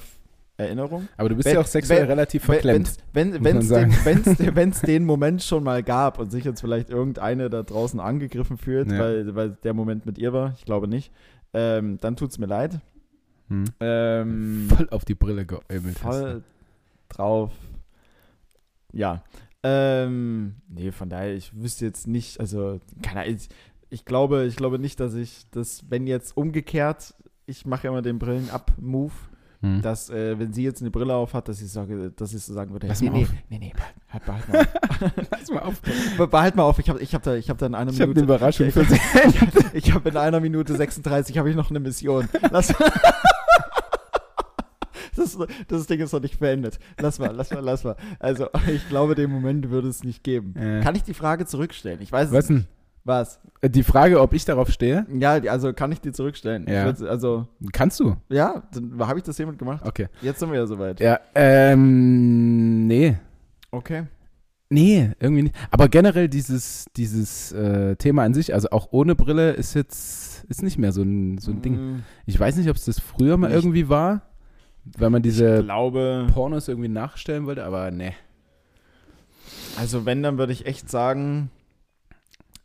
[0.58, 1.08] Erinnerung.
[1.16, 2.92] Aber du bist Wenn- ja auch sexuell wenn- relativ verklemmt.
[3.12, 7.62] Wenn es den, wenn's, den Moment schon mal gab und sich jetzt vielleicht irgendeine da
[7.62, 8.98] draußen angegriffen fühlt, Ja.
[8.98, 11.10] weil, weil der Moment mit ihr war, ich glaube nicht,
[11.54, 12.80] ähm, dann tut es mir leid.
[13.48, 13.64] Hm.
[13.80, 16.02] Ähm, Voll auf die Brille geäumelt.
[16.04, 16.18] hast.
[16.20, 16.42] voll
[17.08, 17.50] drauf.
[18.92, 19.22] Ja.
[19.62, 23.48] Ähm, nee, von daher, ich wüsste jetzt nicht, also, keine Ahnung, ich,
[23.90, 27.14] ich glaube, ich glaube nicht, dass ich das, wenn jetzt umgekehrt,
[27.46, 29.12] ich mache immer den Brillen-Up-Move,
[29.64, 29.80] Hm.
[29.80, 32.52] dass, äh, wenn sie jetzt eine Brille auf hat, dass ich sage, dass ich so
[32.52, 33.72] sagen würde, Lass nee, mal nee, nee, nee,
[34.08, 34.58] behalt, behalt mal
[34.98, 35.26] auf.
[35.30, 35.80] Lass mal auf.
[36.18, 38.00] Be- behalt mal auf, ich habe ich hab da, ich hab da in einer Ich
[38.00, 38.98] habe Minute, eine Überraschung ich, für Sie.
[39.72, 42.28] ich habe in einer Minute 36 habe ich noch eine Mission.
[42.50, 42.74] Lass
[45.16, 45.38] das,
[45.68, 46.78] das Ding ist noch nicht beendet.
[47.00, 47.96] Lass mal, lass mal, lass mal.
[48.18, 50.54] Also, ich glaube, den Moment würde es nicht geben.
[50.56, 50.80] Äh.
[50.82, 52.00] Kann ich die Frage zurückstellen?
[52.02, 52.62] Ich weiß es Was nicht.
[52.64, 52.68] denn?
[53.04, 53.40] Was?
[53.60, 56.66] Äh, Die Frage, ob ich darauf stehe, Ja, also kann ich die zurückstellen?
[56.68, 56.84] Ja.
[57.08, 58.16] Also, kannst du.
[58.28, 59.82] ja, dann habe ich das hiermit gemacht.
[59.84, 60.06] Okay.
[60.20, 61.00] Jetzt sind wir ja soweit.
[61.00, 63.16] Ja, ähm, nee.
[63.70, 64.04] Okay.
[64.70, 65.54] Nee, irgendwie nicht.
[65.70, 70.62] Aber generell dieses, dieses äh, Thema an sich, also auch ohne Brille, ist jetzt ist
[70.62, 71.74] nicht mehr so ein, so ein Ding.
[71.96, 73.56] Mm, Ich weiß nicht, ob es das früher mal Nicht.
[73.56, 74.22] irgendwie war,
[74.84, 78.14] weil man Ich diese glaube, Pornos irgendwie nachstellen wollte, aber nee.
[79.76, 81.50] also wenn, dann würde ich echt sagen,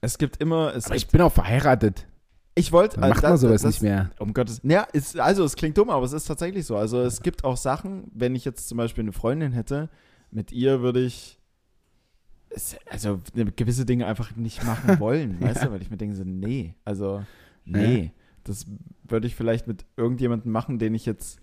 [0.01, 2.05] es gibt immer, es Aber ich gibt, bin auch verheiratet.
[2.55, 4.11] ich wollte, Dann macht man sowas nicht mehr.
[4.19, 6.77] Um Gottes Ja, ist, also es klingt dumm, aber es ist tatsächlich so.
[6.77, 9.89] Also es gibt auch Sachen, wenn ich jetzt zum Beispiel eine Freundin hätte,
[10.31, 11.39] mit ihr würde ich
[12.49, 16.15] es, also ne, gewisse Dinge einfach nicht machen wollen, weißt du, weil ich mir denke
[16.15, 17.23] so, nee, also
[17.65, 18.11] nee,
[18.43, 18.65] das
[19.03, 21.39] würde ich vielleicht mit irgendjemandem machen, den ich jetzt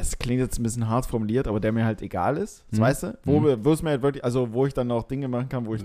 [0.00, 2.80] es klingt jetzt ein bisschen hart formuliert, aber der mir halt egal ist, Mhm.
[2.80, 3.18] weißt du?
[3.24, 3.46] Wo, Mhm.
[3.46, 5.74] mir- wo es mir halt wirklich, also wo ich dann auch Dinge machen kann, wo
[5.74, 5.84] ich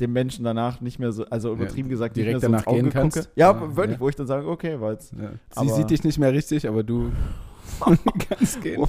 [0.00, 3.16] dem Menschen danach nicht mehr so, also übertrieben gesagt, direkt mehr so danach gehen kannst?
[3.18, 3.28] gucke.
[3.36, 4.00] Ja, Ja, wirklich, ja.
[4.00, 5.30] wo ich dann sage, okay, jetzt Ja.
[5.62, 7.12] Sie sieht dich nicht mehr richtig, aber du
[8.28, 8.78] kannst gehen.
[8.80, 8.88] Ur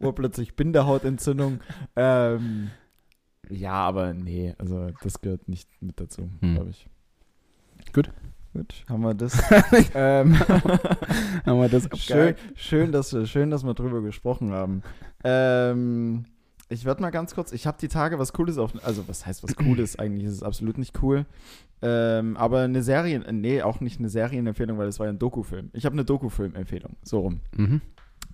[0.00, 1.60] urplötzlich Bindehautentzündung.
[1.96, 2.70] ähm,
[3.50, 6.54] ja, aber nee, also das gehört nicht mit dazu, Hm.
[6.54, 6.86] glaube ich.
[7.92, 8.10] Gut.
[8.52, 9.32] Gut, haben wir das.
[9.94, 10.38] ähm,
[11.46, 14.82] Haben wir das schön, schön, dass wir, schön, dass wir drüber gesprochen haben.
[15.24, 16.24] Ähm,
[16.68, 19.42] ich werde mal ganz kurz, ich habe die Tage was Cooles auf, also was heißt
[19.42, 21.24] was Cooles, eigentlich ist es absolut nicht cool.
[21.80, 25.18] Ähm, aber eine Serien, äh, nee, auch nicht eine Serienempfehlung, weil es war ja ein
[25.18, 25.70] Dokufilm.
[25.72, 27.40] Ich habe eine Dokufilm-Empfehlung, so rum.
[27.56, 27.80] Mhm.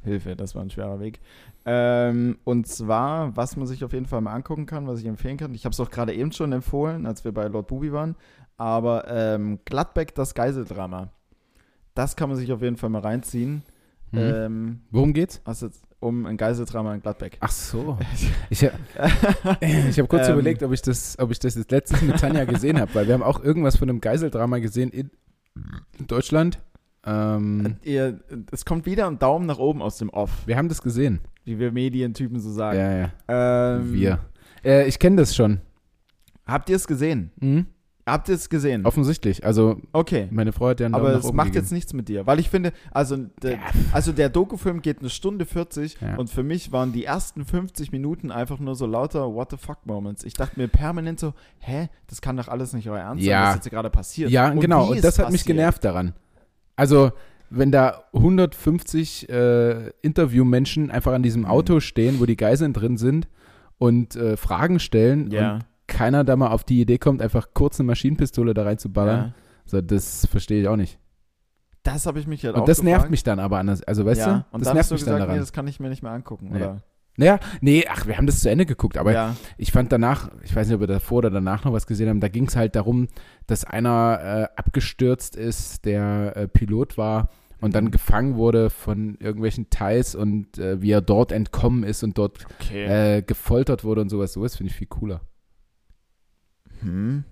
[0.03, 1.21] Hilfe, das war ein schwerer Weg.
[1.65, 5.37] Ähm, und zwar, was man sich auf jeden Fall mal angucken kann, was ich empfehlen
[5.37, 5.55] kann.
[5.55, 8.17] Ich habe es auch gerade eben schon empfohlen, als wir bei Lord Bubi waren.
[8.59, 11.11] Aber ähm, Gladbeck, das Geiseldrama.
[11.95, 13.63] Das kann man sich auf jeden Fall mal reinziehen.
[14.13, 14.19] Mhm.
[14.19, 15.41] Ähm, Worum geht's?
[15.45, 15.69] also
[16.01, 17.39] um ein Geiseldrama in Gladbeck.
[17.41, 17.99] Ach so.
[18.51, 18.71] Ich, ha-
[19.61, 20.35] ich habe kurz Ähm.
[20.35, 23.15] überlegt, ob ich, das, ob ich das jetzt letztens mit Tanja gesehen habe, weil wir
[23.15, 25.11] haben auch irgendwas von einem Geiseldrama gesehen in,
[25.99, 26.59] in Deutschland.
[27.05, 28.21] Ähm, Ihr,
[28.53, 31.21] es kommt wieder ein Daumen nach oben aus dem Off, wir haben das gesehen.
[31.45, 32.79] wie wir Medientypen so sagen.
[32.79, 33.77] Ja, ja.
[33.77, 34.21] Ähm, wir.
[34.65, 35.61] Äh, ich kenne das schon.
[36.47, 37.31] Habt ihr es gesehen?
[37.41, 37.67] Mhm.
[38.11, 38.85] Habt ihr es gesehen?
[38.87, 39.45] Offensichtlich.
[39.45, 40.29] Also, okay.
[40.31, 41.65] meine Frau hat ja einen Aber es macht gegeben.
[41.65, 43.59] jetzt nichts mit dir, weil ich finde, also der, Ja.
[43.93, 46.17] also der Dokufilm geht eine Stunde 40 Ja.
[46.17, 49.85] und für mich waren die ersten 50 Minuten einfach nur so lauter What the fuck
[49.87, 50.25] Moments.
[50.25, 53.41] Ich dachte mir permanent so, hä, das kann doch alles nicht euer Ernst Ja.
[53.41, 54.31] sein, was jetzt gerade passiert.
[54.31, 54.91] Ja, Und genau.
[54.91, 55.57] Und das hat mich passiert.
[55.57, 56.15] genervt daran.
[56.77, 57.13] Also,
[57.51, 61.49] wenn da 150 äh, Interviewmenschen einfach an diesem Mhm.
[61.49, 63.29] Auto stehen, wo die Geiseln drin sind
[63.79, 65.55] und äh, Fragen stellen Ja.
[65.55, 69.35] und keiner da mal auf die Idee kommt, einfach kurz eine Maschinenpistole da reinzuballern, ja.
[69.65, 70.99] so, das verstehe ich auch nicht.
[71.83, 73.11] Das habe ich mich halt auch Und das nervt gefragt.
[73.11, 73.83] mich dann aber anders.
[73.83, 74.27] Also, weißt ja.
[74.27, 75.41] du, Und das dann nervt hast du mich gesagt, dann nee, daran.
[75.41, 76.59] das kann ich mir nicht mehr angucken, Nee.
[76.59, 76.83] oder?
[77.17, 79.35] naja, nee, ach, wir haben das zu Ende geguckt, aber ja.
[79.57, 82.21] ich fand danach, ich weiß nicht, ob wir davor oder danach noch was gesehen haben,
[82.21, 83.09] da ging es halt darum,
[83.49, 87.31] dass einer äh, abgestürzt ist, der äh, Pilot war
[87.61, 92.19] und dann gefangen wurde von irgendwelchen Thais und äh, wie er dort entkommen ist und
[92.19, 92.85] dort Okay.
[93.17, 94.33] äh, gefoltert wurde und sowas.
[94.35, 95.23] Sowas finde ich viel cooler.
[96.81, 97.25] Hm.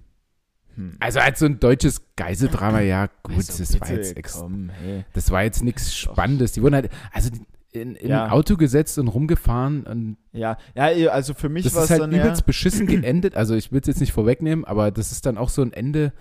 [0.75, 0.97] Hm.
[1.01, 5.05] Also als so ein deutsches Geiseldrama, ja gut, Also das war jetzt ex komm, hey.
[5.15, 5.95] das war jetzt nichts.
[5.97, 6.53] Spannendes.
[6.53, 7.31] Die wurden halt, also
[7.73, 8.25] in, in Ja.
[8.27, 12.13] ein Auto gesetzt und rumgefahren und Ja, ja, also für mich war es halt dann
[12.13, 13.37] ja, übelst beschissen geendet.
[13.37, 16.13] Also ich will es jetzt nicht vorwegnehmen, aber das ist dann auch so ein Ende.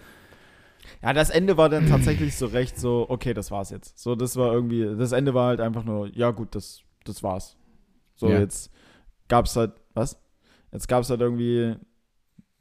[1.01, 3.99] Ja, das Ende war dann tatsächlich so recht so, okay, das war's jetzt.
[3.99, 7.57] So, das war irgendwie, das Ende war halt einfach nur, ja gut, das, das war's.
[8.15, 8.39] So, Ja.
[8.39, 8.71] jetzt
[9.27, 10.17] gab's halt, was?
[10.71, 11.75] Jetzt gab's halt irgendwie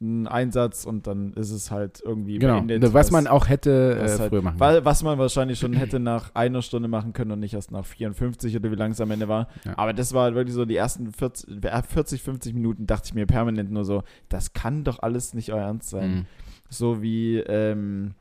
[0.05, 2.93] einen Einsatz und dann ist es halt irgendwie Genau, beendet.
[2.93, 6.33] was man auch hätte was äh, früher machen weil, was man wahrscheinlich schon hätte nach
[6.35, 9.27] einer Stunde machen können und nicht erst nach 54 oder wie lang es am Ende
[9.27, 9.47] war.
[9.65, 9.77] Ja.
[9.77, 13.13] Aber das war halt wirklich so die ersten 40, äh, 40, 50 Minuten dachte ich
[13.13, 16.25] mir permanent nur so, das kann doch alles nicht euer Ernst sein Mhm.
[16.69, 18.13] so wie, ähm,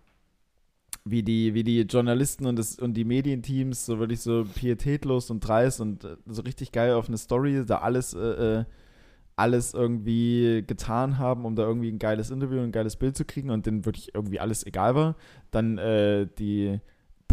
[1.07, 5.41] wie, die, wie die Journalisten und, das, und die Medienteams so wirklich so pietätlos und
[5.41, 8.19] dreist und äh, so richtig geil auf eine Story, da alles, äh,
[8.61, 8.65] äh,
[9.37, 13.25] alles irgendwie getan haben, um da irgendwie ein geiles Interview und ein geiles Bild zu
[13.25, 15.17] kriegen und denen wirklich irgendwie alles egal war.
[15.51, 16.81] Dann äh, die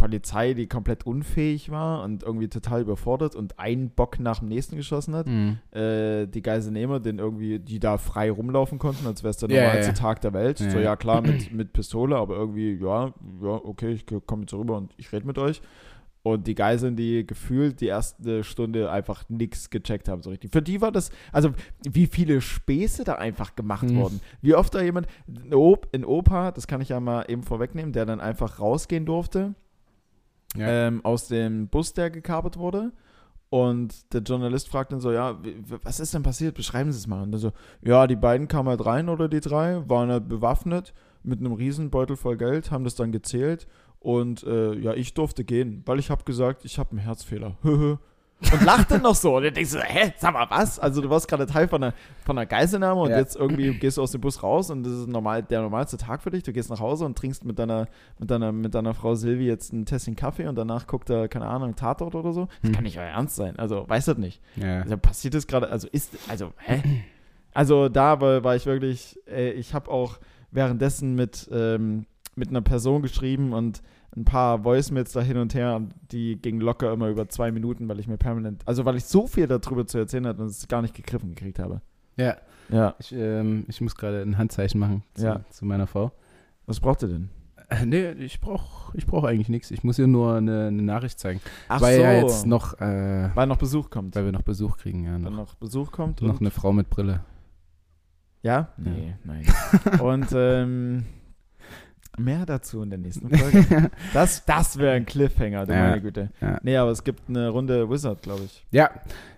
[0.02, 4.76] Polizei, die komplett unfähig war und irgendwie total überfordert und einen Bock nach dem nächsten
[4.76, 5.28] geschossen hat.
[5.28, 5.60] Mhm.
[5.72, 9.62] Äh, die Geiselnehmer, den irgendwie, die da frei rumlaufen konnten, als wäre es der Ja,
[9.62, 9.94] normalste ja.
[9.94, 10.60] Tag der Welt.
[10.60, 10.84] Ja, so, ja.
[10.86, 14.92] ja klar, mit, mit Pistole, aber irgendwie, ja, ja, okay, ich komme jetzt rüber und
[14.98, 15.62] ich rede mit euch.
[16.24, 20.52] Und die Geiseln, die gefühlt die erste Stunde einfach nichts gecheckt haben, so richtig.
[20.52, 21.50] Für die war das, also
[21.90, 23.96] wie viele Späße da einfach gemacht Mhm.
[23.98, 24.22] wurden.
[24.42, 27.92] Wie oft da jemand, ein Op, ein Opa, das kann ich ja mal eben vorwegnehmen,
[27.92, 29.56] der dann einfach rausgehen durfte
[30.56, 30.88] Ja.
[30.88, 32.92] ähm, aus dem Bus, der gekapert wurde.
[33.50, 35.38] Und der Journalist fragt dann so, ja,
[35.84, 36.56] was ist denn passiert?
[36.56, 37.22] Beschreiben Sie es mal.
[37.24, 37.52] Und dann so,
[37.82, 40.94] ja, die beiden kamen halt rein oder die drei, waren halt bewaffnet
[41.24, 43.68] mit einem Riesenbeutel voll Geld, haben das dann gezählt
[44.02, 47.56] und äh, ja, ich durfte gehen, weil ich habe gesagt, ich habe einen Herzfehler.
[48.52, 49.38] und lacht dann noch so.
[49.38, 50.80] Und dann denkst du, hä, sag mal was?
[50.80, 51.94] Also du warst gerade Teil von einer,
[52.26, 53.20] von einer Geiselnahme und Ja.
[53.20, 56.24] jetzt irgendwie gehst du aus dem Bus raus und das ist normal, der normalste Tag
[56.24, 56.42] für dich.
[56.42, 57.88] Du gehst nach Hause und trinkst mit deiner,
[58.18, 61.46] mit deiner, mit deiner Frau Silvi jetzt ein Tässchen Kaffee und danach guckt er, keine
[61.46, 62.48] Ahnung, Tatort oder so.
[62.64, 62.72] Das Hm.
[62.76, 63.60] kann nicht euer Ernst sein.
[63.60, 64.42] Also, weiß das nicht.
[64.56, 64.82] ja.
[64.82, 66.82] Also passiert das gerade, also ist, also, hä?
[67.54, 70.18] Also da war, war ich wirklich, äh, ich habe auch
[70.50, 72.06] währenddessen mit, ähm,
[72.36, 73.82] mit einer Person geschrieben und
[74.16, 77.88] ein paar Voicemails da hin und her, und die gingen locker immer über zwei Minuten,
[77.88, 80.68] weil ich mir permanent, also weil ich so viel darüber zu erzählen hatte und es
[80.68, 81.82] gar nicht gegriffen gekriegt habe.
[82.18, 82.36] ja.
[82.70, 82.96] Ja.
[83.00, 85.42] Ich, ähm, ich muss gerade ein Handzeichen machen zu, Ja.
[85.50, 86.14] zu meiner Frau.
[86.68, 87.30] Was braucht ihr denn?
[87.68, 89.72] Äh, nee, ich brauche ich brauch eigentlich nichts.
[89.72, 91.42] Ich muss ihr nur eine, eine Nachricht zeigen.
[91.68, 92.02] Ach weil so.
[92.02, 94.16] ja jetzt noch, äh, weil noch Besuch kommt.
[94.16, 95.04] weil wir noch Besuch kriegen.
[95.04, 96.22] Ja, noch, noch Besuch kommt.
[96.22, 97.20] noch eine Frau mit Brille.
[98.42, 98.54] ja?
[98.54, 98.68] Ja.
[98.78, 99.46] Nee, nein.
[100.02, 101.06] und ähm,
[102.24, 103.90] mehr dazu in der nächsten Folge.
[104.14, 105.90] Das, das wäre ein Cliffhanger, du Ja.
[105.90, 106.30] meine Güte.
[106.42, 106.60] Ja.
[106.64, 108.66] Nee, aber es gibt eine Runde Wizard, glaube ich.
[108.72, 108.90] Ja,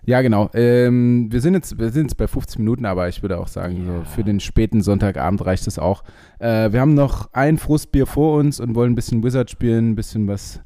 [0.04, 0.50] ja, genau.
[0.54, 3.86] Ähm, wir, sind jetzt, wir sind jetzt bei 50 Minuten, aber ich würde auch sagen,
[3.86, 3.98] Ja.
[3.98, 6.04] so für den späten Sonntagabend reicht es auch.
[6.38, 9.94] Äh, wir haben noch ein Frustbier vor uns und wollen ein bisschen Wizard spielen, ein
[9.96, 10.60] bisschen was,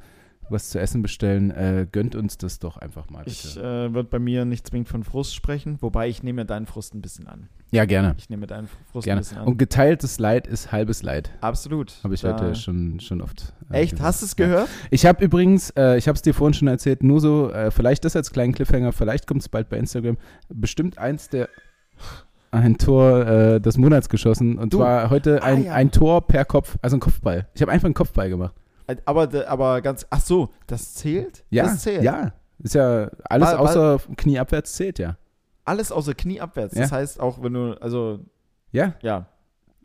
[0.51, 1.51] was zu essen bestellen.
[1.51, 3.31] Äh, gönnt uns das doch einfach mal, bitte.
[3.31, 3.63] Ich äh,
[3.93, 7.27] würde bei mir nicht zwingend von Frust sprechen, wobei ich nehme deinen Frust ein bisschen
[7.29, 7.49] an.
[7.71, 8.15] Ja, gerne.
[8.19, 9.19] Ich nehme deinen Frust Gerne.
[9.21, 9.47] ein bisschen an.
[9.47, 11.31] Und geteiltes Leid ist halbes Leid.
[11.41, 11.95] Absolut.
[12.03, 13.53] Habe ich Da- heute schon, schon oft.
[13.71, 13.91] äh, Echt?
[13.93, 14.07] gesagt.
[14.09, 14.69] Hast du es gehört?
[14.91, 18.05] Ich habe übrigens, äh, ich habe es dir vorhin schon erzählt, nur so, äh, vielleicht
[18.05, 20.17] das als kleinen Cliffhanger, vielleicht kommt es bald bei Instagram,
[20.49, 21.49] bestimmt eins der
[22.51, 24.79] ein Tor äh, des Monats geschossen und Du.
[24.79, 25.75] zwar heute Ah, ein, ja.
[25.75, 27.47] ein Tor per Kopf, also ein Kopfball.
[27.55, 28.55] Ich habe einfach einen Kopfball gemacht.
[29.05, 30.07] Aber, aber ganz.
[30.09, 31.45] Ach so, das zählt?
[31.51, 32.03] Ja, Das zählt.
[32.03, 32.33] ja.
[32.61, 35.19] Ist ja alles Weil- außer Knieabwärts zählt ja.
[35.69, 36.75] Alles außer Knie abwärts.
[36.75, 37.81] Das heißt, auch wenn du.
[37.81, 38.21] Also,
[38.73, 38.95] Ja?
[39.03, 39.27] ja.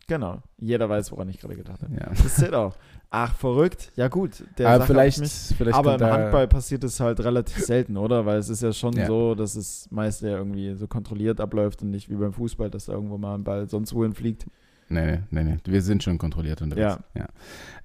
[0.07, 0.41] Genau.
[0.59, 1.93] Jeder weiß, woran ich gerade gedacht habe.
[1.93, 2.09] Ja.
[2.09, 2.75] Das zählt auch.
[3.09, 3.91] Ach, verrückt.
[3.95, 4.43] Ja, gut.
[4.57, 5.19] Der Aber Sache vielleicht,
[5.55, 8.25] vielleicht aber im Handball passiert es halt relativ selten, oder?
[8.25, 9.05] Weil es ist ja schon Ja.
[9.07, 12.85] so, dass es meist ja irgendwie so kontrolliert abläuft und nicht wie beim Fußball, dass
[12.85, 14.45] da irgendwo mal ein Ball sonst wohin fliegt.
[14.93, 15.57] Nee, nee, nee, nee.
[15.65, 16.97] Wir sind schon kontrolliert unterwegs.
[17.15, 17.25] Ja.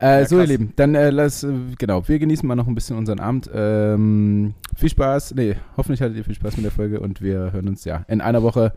[0.00, 0.46] Äh, Ja, so, ihr.
[0.46, 3.50] Lieben, dann äh, lass, äh, genau, wir genießen mal noch ein bisschen unseren Abend.
[3.52, 7.68] Ähm, viel Spaß, nee, hoffentlich hattet ihr viel Spaß mit der Folge und wir hören
[7.68, 8.72] uns ja in einer Woche.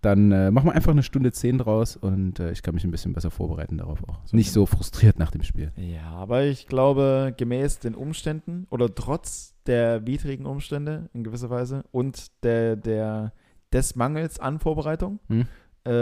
[0.00, 2.90] Dann äh, machen wir einfach eine Stunde zehn draus und äh, ich kann mich ein
[2.90, 4.18] bisschen besser vorbereiten darauf auch.
[4.24, 5.70] So Nicht so frustriert nach dem Spiel.
[5.76, 11.84] Ja, aber ich glaube, gemäß den Umständen oder trotz der widrigen Umstände in gewisser Weise
[11.92, 13.32] und der, der,
[13.72, 15.46] des Mangels an Vorbereitung, Hm?
[15.84, 15.92] Äh,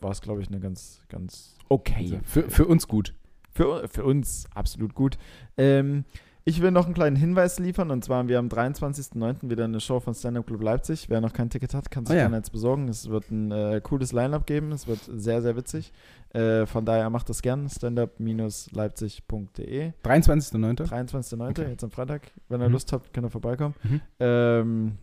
[0.00, 2.20] war es, glaube ich, eine ganz, ganz okay.
[2.24, 3.14] Für, für uns gut.
[3.52, 5.16] Für, für uns absolut gut.
[5.56, 6.04] Ähm,
[6.48, 9.50] ich will noch einen kleinen Hinweis liefern und zwar haben wir am 23.09.
[9.50, 11.10] wieder eine Show von Stand Up Club Leipzig.
[11.10, 12.22] Wer noch kein Ticket hat, kann sich Oh ja.
[12.24, 12.86] gerne jetzt besorgen.
[12.88, 14.70] Es wird ein äh, cooles Line-Up geben.
[14.70, 15.92] Es wird sehr, sehr witzig.
[16.34, 17.68] Äh, von daher macht das gern.
[17.68, 19.92] standup-leipzig.de.
[20.04, 20.88] 23.09.
[20.88, 21.50] 23.09.
[21.50, 21.68] Okay.
[21.70, 22.30] jetzt am Freitag.
[22.48, 22.72] Wenn ihr Mhm.
[22.74, 23.74] Lust habt, könnt ihr vorbeikommen.
[23.82, 24.00] Mhm.
[24.20, 24.98] Ähm,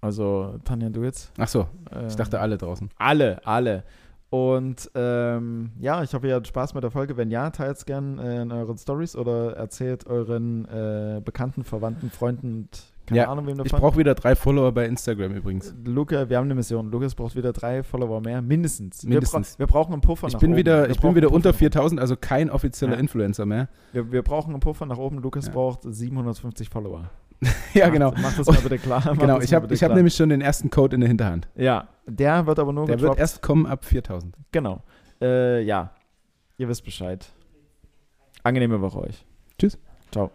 [0.00, 1.32] also, Tanja, du jetzt.
[1.38, 2.88] Ach so, Ähm, ich dachte alle draußen.
[2.96, 3.84] alle, alle.
[4.30, 7.16] Und ähm, ja, ich hoffe, ihr hattet Spaß mit der Folge.
[7.16, 12.10] Wenn ja, teilt es gern äh, in euren Stories oder erzählt euren äh, Bekannten, Verwandten,
[12.10, 12.68] Freunden und
[13.06, 15.74] keine Ja, Ahnung, wem Ich brauche wieder drei Follower bei Instagram übrigens.
[15.84, 16.92] Luca, wir haben eine Mission.
[16.92, 19.02] Lukas braucht wieder drei Follower mehr, mindestens.
[19.02, 19.58] Mindestens.
[19.58, 20.58] Wir, bra wir brauchen einen Puffer Ich nach bin oben.
[20.58, 23.00] wieder, Wir ich bin wieder unter Puffer nach 4000, also kein offizieller Ja.
[23.00, 23.68] Influencer mehr.
[23.92, 25.18] Wir, wir brauchen einen Puffer nach oben.
[25.18, 25.52] Lukas Ja.
[25.52, 27.10] braucht 750 Follower.
[27.74, 28.12] ja, genau.
[28.20, 29.02] Mach das mal bitte klar.
[29.04, 31.48] Mach Genau, ich habe hab nämlich schon den ersten Code in der Hinterhand.
[31.56, 33.20] Ja, der wird aber nur Der wird gedroppt.
[33.20, 34.34] erst kommen ab 4000.
[34.52, 34.82] Genau.
[35.20, 35.90] Äh, ja,
[36.58, 37.26] ihr wisst Bescheid.
[38.42, 39.24] Angenehme Woche euch.
[39.58, 39.78] Tschüss.
[40.12, 40.30] Ciao.